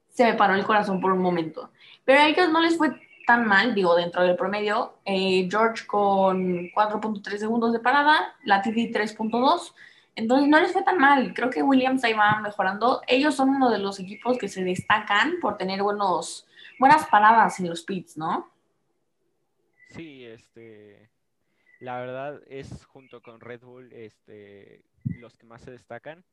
se 0.09 0.25
me 0.25 0.35
paró 0.35 0.55
el 0.55 0.65
corazón 0.65 1.01
por 1.01 1.13
un 1.13 1.21
momento. 1.21 1.71
Pero 2.05 2.21
a 2.21 2.29
ellos 2.29 2.51
no 2.51 2.61
les 2.61 2.77
fue 2.77 3.01
tan 3.27 3.47
mal, 3.47 3.75
digo, 3.75 3.97
dentro 3.97 4.23
del 4.23 4.37
promedio. 4.37 4.95
Eh, 5.05 5.49
George 5.51 5.87
con 5.87 6.71
4.3 6.71 7.39
segundos 7.39 7.73
de 7.73 7.81
parada, 7.81 8.35
la 8.45 8.63
TD 8.63 8.93
3.2. 8.93 9.73
Entonces 10.17 10.49
no 10.49 10.61
les 10.61 10.73
fue 10.73 10.83
tan 10.83 10.99
mal. 10.99 11.35
Creo 11.35 11.51
que 11.51 11.63
Williams 11.63 12.05
ahí 12.05 12.13
va 12.13 12.41
mejorando. 12.41 13.03
Ellos 13.09 13.35
son 13.35 13.49
uno 13.51 13.71
de 13.71 13.79
los 13.79 13.99
equipos 13.99 14.39
que 14.39 14.49
se 14.49 14.63
destacan 14.63 15.35
por 15.41 15.57
tener 15.57 15.83
buenos, 15.83 16.47
buenas 16.79 17.07
paradas 17.07 17.59
en 17.59 17.69
los 17.69 17.83
pits, 17.83 18.17
¿no? 18.17 18.54
Sí, 19.95 20.25
este, 20.25 21.09
la 21.79 22.01
verdad 22.01 22.43
es 22.49 22.85
junto 22.85 23.23
con 23.23 23.41
Red 23.41 23.61
Bull 23.61 23.93
este, 23.93 24.83
los 25.05 25.37
que 25.37 25.47
más 25.47 25.63
se 25.63 25.71
destacan. 25.71 26.25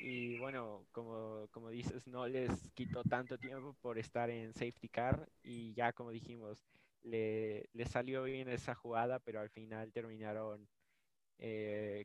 Y 0.00 0.38
bueno, 0.38 0.86
como, 0.92 1.48
como 1.50 1.70
dices, 1.70 2.06
no 2.06 2.28
les 2.28 2.70
quitó 2.74 3.02
tanto 3.02 3.36
tiempo 3.38 3.74
por 3.80 3.98
estar 3.98 4.30
en 4.30 4.52
safety 4.52 4.88
car 4.88 5.28
y 5.42 5.74
ya 5.74 5.92
como 5.92 6.10
dijimos, 6.10 6.64
le, 7.02 7.68
salió 7.86 8.22
bien 8.24 8.48
esa 8.48 8.74
jugada, 8.74 9.18
pero 9.18 9.40
al 9.40 9.50
final 9.50 9.92
terminaron 9.92 10.68
eh, 11.38 12.04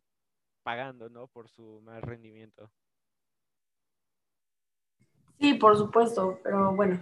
pagando, 0.64 1.10
¿no? 1.10 1.28
Por 1.28 1.50
su 1.50 1.82
mal 1.84 2.02
rendimiento. 2.02 2.72
Sí, 5.40 5.54
por 5.54 5.78
supuesto, 5.78 6.40
pero 6.44 6.74
bueno. 6.76 7.00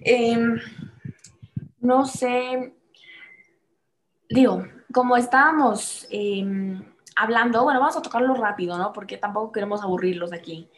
Em, 0.00 0.58
no 1.80 2.06
sé, 2.06 2.74
digo, 4.28 4.66
como 4.92 5.16
estábamos 5.16 6.06
em, 6.10 6.82
hablando, 7.16 7.64
bueno, 7.64 7.80
vamos 7.80 7.96
a 7.96 8.02
tocarlo 8.02 8.34
rápido, 8.34 8.78
¿no? 8.78 8.92
Porque 8.92 9.16
tampoco 9.16 9.52
queremos 9.52 9.82
aburrirlos 9.82 10.32
aquí. 10.32 10.68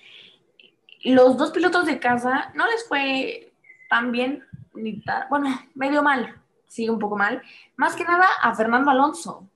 Los 1.05 1.37
dos 1.37 1.51
pilotos 1.51 1.87
de 1.87 1.99
casa 1.99 2.53
no 2.55 2.67
les 2.67 2.87
fue 2.87 3.53
tan 3.89 4.13
bien, 4.13 4.45
ni 4.75 5.01
tan, 5.01 5.29
bueno, 5.29 5.49
medio 5.75 6.03
mal, 6.03 6.41
sí, 6.67 6.89
un 6.89 6.99
poco 6.99 7.17
mal. 7.17 7.43
Más 7.77 7.97
que 7.97 8.05
nada 8.05 8.27
a 8.43 8.55
Fernando 8.55 8.91
Alonso. 8.91 9.49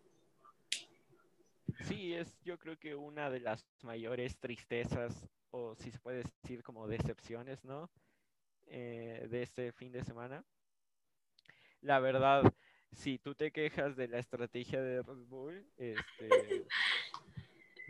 Sí, 1.85 2.15
es 2.15 2.39
yo 2.45 2.59
creo 2.59 2.79
que 2.79 2.95
una 2.95 3.31
de 3.31 3.41
las 3.41 3.67
mayores 3.83 4.39
tristezas, 4.39 5.29
o 5.51 5.75
si 5.75 5.91
se 5.91 5.99
puede 5.99 6.25
decir 6.43 6.63
como 6.63 6.89
decepciones, 6.89 7.65
¿no? 7.65 7.91
Eh, 8.67 9.27
de 9.31 9.43
este 9.43 9.73
fin 9.73 9.93
de 9.93 10.03
semana. 10.03 10.43
La 11.83 12.01
verdad, 12.01 12.51
si 12.93 13.19
tú 13.19 13.35
te 13.35 13.51
quejas 13.51 13.97
de 13.97 14.09
la 14.09 14.19
estrategia 14.19 14.81
de 14.81 15.03
Red 15.03 15.25
Bull, 15.27 15.67
este, 15.77 16.67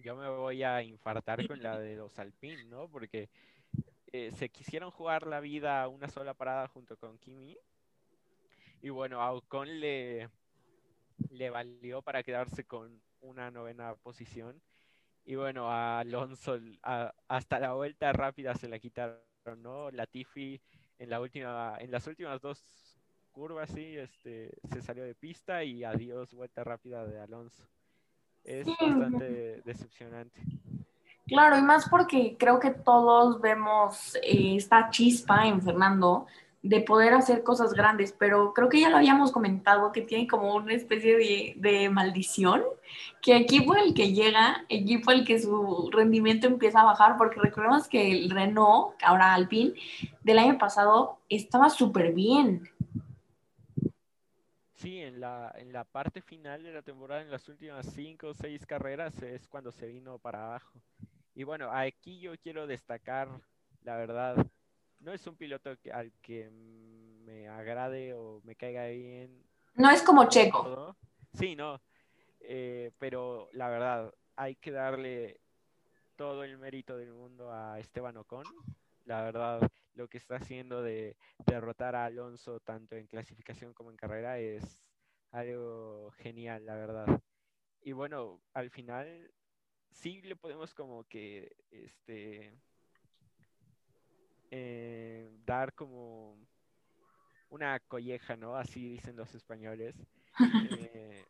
yo 0.04 0.16
me 0.16 0.28
voy 0.28 0.62
a 0.62 0.82
infartar 0.82 1.46
con 1.46 1.62
la 1.62 1.78
de 1.78 1.96
los 1.96 2.18
Alpine, 2.18 2.64
¿no? 2.64 2.88
Porque 2.88 3.28
eh, 4.12 4.30
se 4.32 4.48
quisieron 4.48 4.90
jugar 4.90 5.26
la 5.26 5.40
vida 5.40 5.82
a 5.82 5.88
una 5.88 6.08
sola 6.08 6.34
parada 6.34 6.68
junto 6.68 6.96
con 6.96 7.18
Kimi. 7.18 7.56
Y 8.80 8.90
bueno, 8.90 9.20
a 9.22 9.32
Ocon 9.32 9.80
le, 9.80 10.28
valió 11.50 12.02
para 12.02 12.22
quedarse 12.22 12.64
con 12.64 13.02
una 13.20 13.50
novena 13.50 13.94
posición. 13.96 14.60
Y 15.24 15.36
bueno, 15.36 15.70
a 15.70 16.00
Alonso 16.00 16.60
hasta 17.28 17.58
la 17.58 17.72
vuelta 17.72 18.12
rápida 18.12 18.54
se 18.54 18.68
la 18.68 18.78
quitaron, 18.78 19.24
¿no? 19.56 19.90
Latifi 19.90 20.60
en 20.98 21.10
la 21.10 21.20
última, 21.20 21.76
en 21.80 21.90
las 21.90 22.06
últimas 22.06 22.40
dos 22.40 22.93
curva 23.34 23.64
así, 23.64 23.96
este, 23.96 24.50
se 24.72 24.80
salió 24.80 25.04
de 25.04 25.14
pista 25.14 25.64
y 25.64 25.82
adiós, 25.84 26.32
vuelta 26.32 26.62
rápida 26.62 27.04
de 27.04 27.20
Alonso. 27.20 27.64
Es 28.44 28.66
bastante 28.66 29.60
decepcionante. 29.64 30.40
Claro, 31.26 31.58
y 31.58 31.62
más 31.62 31.88
porque 31.88 32.36
creo 32.38 32.60
que 32.60 32.70
todos 32.70 33.40
vemos 33.40 34.14
eh, 34.16 34.56
esta 34.56 34.90
chispa 34.90 35.46
en 35.46 35.60
Fernando 35.60 36.26
de 36.64 36.80
poder 36.80 37.12
hacer 37.12 37.42
cosas 37.42 37.74
grandes, 37.74 38.14
pero 38.18 38.54
creo 38.54 38.70
que 38.70 38.80
ya 38.80 38.88
lo 38.88 38.96
habíamos 38.96 39.32
comentado 39.32 39.92
que 39.92 40.00
tiene 40.00 40.26
como 40.26 40.54
una 40.54 40.72
especie 40.72 41.16
de, 41.18 41.54
de 41.56 41.90
maldición, 41.90 42.62
que 43.20 43.36
equipo 43.36 43.74
el 43.74 43.92
que 43.92 44.14
llega, 44.14 44.64
equipo 44.70 45.10
el 45.10 45.26
que 45.26 45.38
su 45.38 45.90
rendimiento 45.92 46.46
empieza 46.46 46.80
a 46.80 46.84
bajar, 46.84 47.18
porque 47.18 47.38
recordemos 47.38 47.86
que 47.86 48.10
el 48.10 48.30
Renault, 48.30 48.94
ahora 49.02 49.34
Alpine, 49.34 49.74
del 50.22 50.38
año 50.38 50.56
pasado 50.56 51.18
estaba 51.28 51.68
súper 51.68 52.14
bien, 52.14 52.66
Sí, 54.84 55.00
en 55.00 55.18
la, 55.18 55.50
en 55.56 55.72
la 55.72 55.84
parte 55.84 56.20
final 56.20 56.62
de 56.62 56.70
la 56.70 56.82
temporada, 56.82 57.22
en 57.22 57.30
las 57.30 57.48
últimas 57.48 57.86
cinco 57.86 58.28
o 58.28 58.34
seis 58.34 58.66
carreras, 58.66 59.22
es 59.22 59.48
cuando 59.48 59.72
se 59.72 59.86
vino 59.86 60.18
para 60.18 60.44
abajo. 60.44 60.78
Y 61.34 61.42
bueno, 61.42 61.70
aquí 61.72 62.20
yo 62.20 62.36
quiero 62.36 62.66
destacar, 62.66 63.30
la 63.80 63.96
verdad, 63.96 64.36
no 65.00 65.14
es 65.14 65.26
un 65.26 65.36
piloto 65.36 65.70
al 65.90 66.12
que 66.20 66.50
me 66.50 67.48
agrade 67.48 68.12
o 68.12 68.42
me 68.44 68.56
caiga 68.56 68.88
bien. 68.88 69.42
No 69.74 69.90
es 69.90 70.02
como 70.02 70.28
Checo. 70.28 70.94
Sí, 71.32 71.56
no. 71.56 71.80
Eh, 72.40 72.90
pero 72.98 73.48
la 73.52 73.70
verdad, 73.70 74.14
hay 74.36 74.54
que 74.56 74.70
darle 74.70 75.40
todo 76.14 76.44
el 76.44 76.58
mérito 76.58 76.98
del 76.98 77.14
mundo 77.14 77.50
a 77.50 77.80
Esteban 77.80 78.18
Ocon. 78.18 78.44
La 79.04 79.22
verdad, 79.22 79.60
lo 79.94 80.08
que 80.08 80.18
está 80.18 80.36
haciendo 80.36 80.82
de 80.82 81.16
derrotar 81.46 81.94
a 81.94 82.06
Alonso 82.06 82.60
tanto 82.60 82.96
en 82.96 83.06
clasificación 83.06 83.74
como 83.74 83.90
en 83.90 83.96
carrera 83.96 84.38
es 84.38 84.78
algo 85.30 86.10
genial, 86.12 86.64
la 86.64 86.74
verdad. 86.74 87.20
Y 87.82 87.92
bueno, 87.92 88.40
al 88.54 88.70
final 88.70 89.30
sí 89.90 90.22
le 90.22 90.36
podemos 90.36 90.74
como 90.74 91.04
que 91.04 91.54
este 91.70 92.58
eh, 94.50 95.30
dar 95.44 95.74
como 95.74 96.38
una 97.50 97.78
colleja, 97.80 98.36
¿no? 98.36 98.56
Así 98.56 98.88
dicen 98.88 99.16
los 99.16 99.34
españoles. 99.34 99.94
Eh, 100.92 101.24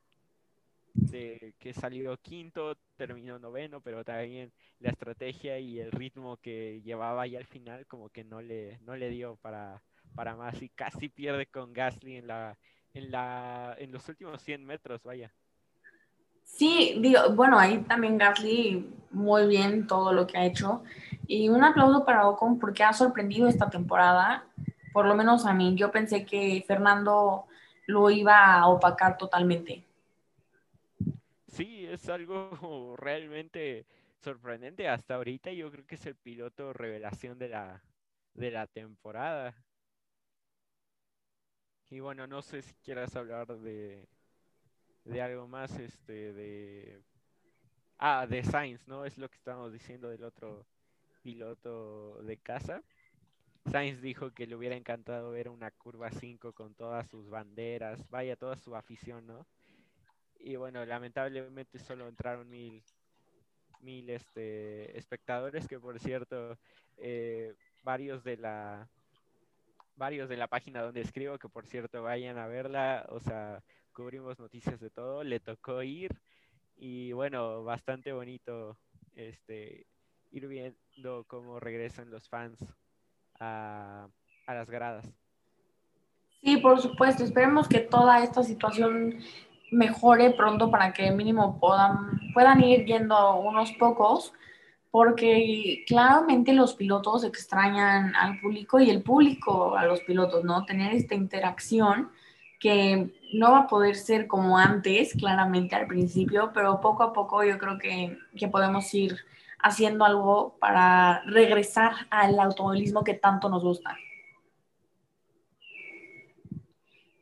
de 1.14 1.54
que 1.60 1.72
salió 1.72 2.16
quinto, 2.16 2.76
terminó 2.96 3.38
noveno, 3.38 3.80
pero 3.80 4.04
también 4.04 4.52
la 4.80 4.90
estrategia 4.90 5.60
y 5.60 5.78
el 5.78 5.92
ritmo 5.92 6.38
que 6.38 6.82
llevaba 6.82 7.24
ya 7.28 7.38
al 7.38 7.46
final 7.46 7.86
como 7.86 8.08
que 8.08 8.24
no 8.24 8.42
le, 8.42 8.78
no 8.80 8.96
le 8.96 9.10
dio 9.10 9.36
para, 9.36 9.80
para 10.16 10.34
más 10.34 10.60
y 10.60 10.68
casi 10.70 11.08
pierde 11.08 11.46
con 11.46 11.72
Gasly 11.72 12.16
en 12.16 12.26
la, 12.26 12.58
en 12.92 13.12
la, 13.12 13.76
en 13.78 13.92
los 13.92 14.08
últimos 14.08 14.42
100 14.42 14.66
metros, 14.66 15.04
vaya. 15.04 15.32
Sí, 16.42 16.98
digo, 17.00 17.20
bueno, 17.30 17.58
ahí 17.58 17.78
también 17.84 18.18
Gasly 18.18 18.92
muy 19.12 19.46
bien 19.46 19.86
todo 19.86 20.12
lo 20.12 20.26
que 20.26 20.36
ha 20.36 20.44
hecho. 20.44 20.82
Y 21.28 21.48
un 21.48 21.62
aplauso 21.62 22.04
para 22.04 22.28
Ocon 22.28 22.58
porque 22.58 22.82
ha 22.82 22.92
sorprendido 22.92 23.46
esta 23.46 23.70
temporada, 23.70 24.44
por 24.92 25.06
lo 25.06 25.14
menos 25.14 25.46
a 25.46 25.54
mí. 25.54 25.74
Yo 25.76 25.92
pensé 25.92 26.26
que 26.26 26.64
Fernando 26.66 27.46
lo 27.86 28.10
iba 28.10 28.54
a 28.54 28.66
opacar 28.66 29.16
totalmente 29.16 29.84
sí, 31.54 31.86
es 31.86 32.08
algo 32.08 32.96
realmente 32.98 33.86
sorprendente 34.20 34.88
hasta 34.88 35.14
ahorita. 35.14 35.52
Yo 35.52 35.70
creo 35.70 35.86
que 35.86 35.94
es 35.94 36.06
el 36.06 36.16
piloto 36.16 36.72
revelación 36.72 37.38
de 37.38 37.48
la, 37.48 37.82
de 38.34 38.50
la 38.50 38.66
temporada. 38.66 39.54
Y 41.90 42.00
bueno, 42.00 42.26
no 42.26 42.42
sé 42.42 42.62
si 42.62 42.74
quieras 42.76 43.14
hablar 43.14 43.46
de, 43.46 44.08
de 45.04 45.22
algo 45.22 45.46
más, 45.46 45.78
este, 45.78 46.32
de... 46.32 47.02
Ah, 47.98 48.26
de 48.28 48.42
Sainz, 48.42 48.86
¿no? 48.88 49.04
Es 49.04 49.16
lo 49.18 49.28
que 49.28 49.36
estábamos 49.36 49.72
diciendo 49.72 50.08
del 50.08 50.24
otro 50.24 50.66
piloto 51.22 52.20
de 52.22 52.36
casa. 52.38 52.82
Sainz 53.70 54.00
dijo 54.02 54.32
que 54.32 54.46
le 54.46 54.56
hubiera 54.56 54.76
encantado 54.76 55.30
ver 55.30 55.48
una 55.48 55.70
curva 55.70 56.10
5 56.10 56.52
con 56.52 56.74
todas 56.74 57.08
sus 57.08 57.30
banderas, 57.30 58.08
vaya, 58.10 58.36
toda 58.36 58.56
su 58.58 58.74
afición, 58.74 59.26
¿no? 59.26 59.46
Y 60.44 60.56
bueno, 60.56 60.84
lamentablemente 60.84 61.78
solo 61.78 62.06
entraron 62.06 62.48
mil, 62.50 62.82
mil 63.80 64.10
este, 64.10 64.96
espectadores, 64.98 65.66
que 65.66 65.80
por 65.80 65.98
cierto, 65.98 66.58
eh, 66.98 67.54
varios 67.82 68.22
de 68.22 68.36
la 68.36 68.88
varios 69.96 70.28
de 70.28 70.36
la 70.36 70.48
página 70.48 70.82
donde 70.82 71.00
escribo, 71.00 71.38
que 71.38 71.48
por 71.48 71.66
cierto 71.66 72.02
vayan 72.02 72.36
a 72.36 72.46
verla, 72.46 73.06
o 73.08 73.20
sea, 73.20 73.62
cubrimos 73.92 74.38
noticias 74.38 74.80
de 74.80 74.90
todo, 74.90 75.24
le 75.24 75.40
tocó 75.40 75.82
ir 75.82 76.10
y 76.76 77.12
bueno, 77.12 77.64
bastante 77.64 78.12
bonito 78.12 78.76
este 79.14 79.86
ir 80.30 80.48
viendo 80.48 81.24
cómo 81.26 81.58
regresan 81.58 82.10
los 82.10 82.28
fans 82.28 82.58
a, 83.38 84.08
a 84.46 84.54
las 84.54 84.68
gradas. 84.68 85.06
Sí, 86.42 86.58
por 86.58 86.80
supuesto, 86.82 87.24
esperemos 87.24 87.68
que 87.68 87.78
toda 87.78 88.22
esta 88.22 88.42
situación 88.42 89.20
mejore 89.70 90.30
pronto 90.30 90.70
para 90.70 90.92
que 90.92 91.10
mínimo 91.10 91.58
puedan, 91.58 92.20
puedan 92.32 92.62
ir 92.62 92.84
yendo 92.84 93.36
unos 93.40 93.72
pocos, 93.72 94.32
porque 94.90 95.84
claramente 95.88 96.52
los 96.52 96.74
pilotos 96.74 97.24
extrañan 97.24 98.14
al 98.14 98.38
público 98.40 98.78
y 98.78 98.90
el 98.90 99.02
público 99.02 99.76
a 99.76 99.86
los 99.86 100.00
pilotos, 100.02 100.44
¿no? 100.44 100.64
Tener 100.64 100.94
esta 100.94 101.14
interacción 101.14 102.10
que 102.60 103.12
no 103.34 103.50
va 103.50 103.58
a 103.60 103.66
poder 103.66 103.96
ser 103.96 104.26
como 104.28 104.56
antes, 104.56 105.12
claramente 105.14 105.74
al 105.74 105.86
principio, 105.86 106.52
pero 106.54 106.80
poco 106.80 107.02
a 107.02 107.12
poco 107.12 107.42
yo 107.42 107.58
creo 107.58 107.78
que, 107.78 108.16
que 108.36 108.48
podemos 108.48 108.92
ir 108.94 109.16
haciendo 109.58 110.04
algo 110.04 110.56
para 110.60 111.22
regresar 111.26 111.92
al 112.10 112.38
automovilismo 112.38 113.02
que 113.02 113.14
tanto 113.14 113.48
nos 113.48 113.64
gusta. 113.64 113.96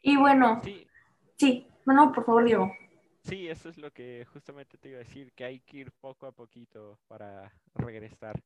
Y 0.02 0.16
bueno, 0.16 0.60
sí, 0.62 0.86
sí 1.38 1.71
no, 1.86 2.12
por 2.12 2.24
favor, 2.24 2.44
Diego. 2.44 2.72
Sí, 3.24 3.48
eso 3.48 3.68
es 3.68 3.78
lo 3.78 3.90
que 3.92 4.26
justamente 4.32 4.78
te 4.78 4.88
iba 4.88 4.96
a 4.96 5.04
decir, 5.04 5.32
que 5.32 5.44
hay 5.44 5.60
que 5.60 5.78
ir 5.78 5.92
poco 5.92 6.26
a 6.26 6.32
poquito 6.32 6.98
para 7.06 7.52
regresar. 7.74 8.40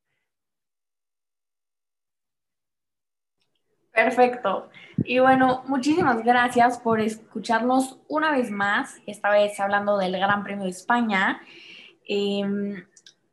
Perfecto. 3.90 4.68
Y 4.99 5.18
bueno, 5.20 5.62
muchísimas 5.66 6.22
gracias 6.22 6.79
por 6.79 7.01
escucharnos 7.01 7.99
una 8.09 8.31
vez 8.31 8.51
más, 8.51 9.01
esta 9.07 9.31
vez 9.31 9.59
hablando 9.59 9.96
del 9.96 10.12
Gran 10.12 10.44
Premio 10.44 10.64
de 10.64 10.70
España. 10.70 11.40
Em, 12.07 12.85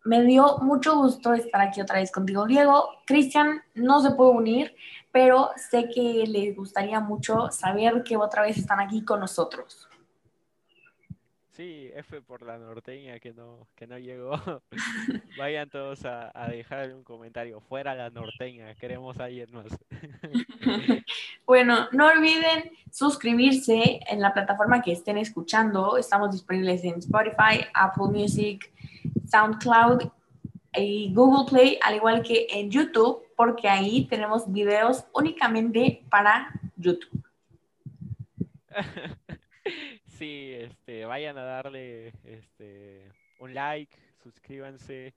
me 0.06 0.24
dio 0.24 0.60
mucho 0.60 0.96
gusto 0.96 1.34
estar 1.34 1.60
aquí 1.60 1.82
otra 1.82 2.00
vez 2.00 2.14
contigo, 2.14 2.46
Diego. 2.46 2.90
Cristian 3.06 3.62
no 3.76 4.02
se 4.02 4.12
puede 4.12 4.32
unir, 4.32 4.76
pero 5.12 5.52
sé 5.58 5.90
que 5.94 6.24
les 6.28 6.56
gustaría 6.56 7.02
mucho 7.02 7.52
saber 7.52 8.02
que 8.04 8.16
otra 8.16 8.44
vez 8.44 8.58
están 8.58 8.80
aquí 8.80 9.04
con 9.04 9.20
nosotros. 9.20 9.90
Sí, 11.56 11.92
F 11.94 12.20
por 12.24 12.42
la 12.42 12.58
norteña 12.58 13.20
que 13.20 13.32
no, 13.32 13.68
que 13.76 13.86
no 13.86 14.00
llegó. 14.00 14.32
Vayan 15.38 15.70
todos 15.70 16.04
a, 16.04 16.32
a 16.34 16.50
dejar 16.50 16.96
un 16.96 17.04
comentario. 17.04 17.62
Fuera 17.62 17.94
la 17.94 18.10
norteña, 18.10 18.74
queremos 18.74 19.20
a 19.20 19.26
alguien 19.26 19.50
más. 19.52 19.68
bueno, 21.46 21.90
no 21.92 22.08
olviden 22.08 22.72
suscribirse 22.92 24.00
en 24.08 24.20
la 24.20 24.34
plataforma 24.34 24.82
que 24.82 24.94
estén 24.94 25.20
escuchando. 25.20 25.96
Estamos 25.98 26.32
disponibles 26.32 26.84
en 26.86 26.98
Spotify, 26.98 27.66
Apple 27.76 28.08
Music, 28.08 28.74
SoundCloud 29.30 30.10
y 30.76 31.14
Google 31.14 31.48
Play, 31.52 31.80
al 31.84 31.98
igual 31.98 32.24
que 32.24 32.48
en 32.50 32.72
YouTube, 32.72 33.28
porque 33.38 33.70
ahí 33.70 34.08
tenemos 34.08 34.52
videos 34.52 35.06
únicamente 35.14 36.04
para 36.10 36.52
YouTube. 36.78 37.24
sí, 40.24 40.54
este, 40.54 41.04
vayan 41.04 41.38
a 41.38 41.44
darle 41.44 42.14
este, 42.24 43.12
un 43.40 43.54
like, 43.54 43.98
suscríbanse, 44.24 45.14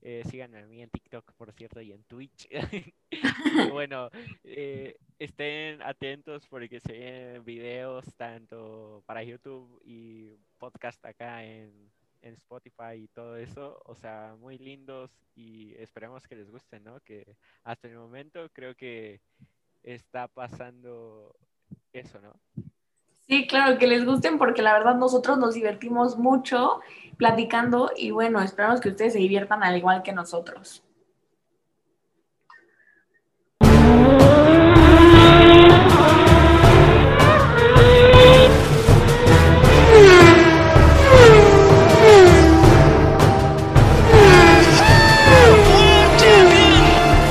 eh, 0.00 0.22
síganme 0.30 0.60
a 0.60 0.66
mí 0.66 0.82
en 0.82 0.88
TikTok, 0.88 1.30
por 1.34 1.52
cierto, 1.52 1.82
y 1.82 1.92
en 1.92 2.02
Twitch. 2.04 2.48
bueno, 3.70 4.08
eh, 4.44 4.96
estén 5.18 5.82
atentos 5.82 6.46
porque 6.48 6.80
se 6.80 6.94
vienen 6.94 7.44
videos 7.44 8.06
tanto 8.14 9.02
para 9.04 9.22
YouTube 9.22 9.78
y 9.84 10.30
podcast 10.56 11.04
acá 11.04 11.44
en, 11.44 11.92
en 12.22 12.32
Spotify 12.32 12.94
y 12.94 13.08
todo 13.08 13.36
eso. 13.36 13.82
O 13.84 13.94
sea, 13.94 14.36
muy 14.40 14.56
lindos 14.56 15.10
y 15.34 15.74
esperemos 15.74 16.26
que 16.26 16.36
les 16.36 16.50
gusten, 16.50 16.82
¿no? 16.82 16.98
Que 17.00 17.36
hasta 17.62 17.88
el 17.88 17.96
momento 17.96 18.48
creo 18.54 18.74
que 18.74 19.20
está 19.82 20.28
pasando 20.28 21.36
eso, 21.92 22.22
¿no? 22.22 22.40
Sí, 23.28 23.48
claro, 23.48 23.76
que 23.76 23.88
les 23.88 24.04
gusten 24.04 24.38
porque 24.38 24.62
la 24.62 24.72
verdad 24.72 24.94
nosotros 24.94 25.36
nos 25.36 25.54
divertimos 25.54 26.16
mucho 26.16 26.80
platicando 27.16 27.90
y 27.96 28.12
bueno, 28.12 28.40
esperamos 28.40 28.80
que 28.80 28.90
ustedes 28.90 29.14
se 29.14 29.18
diviertan 29.18 29.64
al 29.64 29.76
igual 29.76 30.04
que 30.04 30.12
nosotros. 30.12 30.84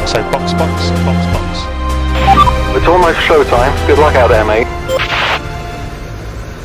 So 0.05 0.21
box, 0.31 0.53
box, 0.53 0.91
box, 1.05 1.25
box. 1.31 1.65
It's 2.75 2.85
almost 2.85 3.17
showtime. 3.19 3.73
Good 3.87 3.97
luck 3.97 4.15
out 4.15 4.29
there, 4.29 4.43
mate. 4.43 4.64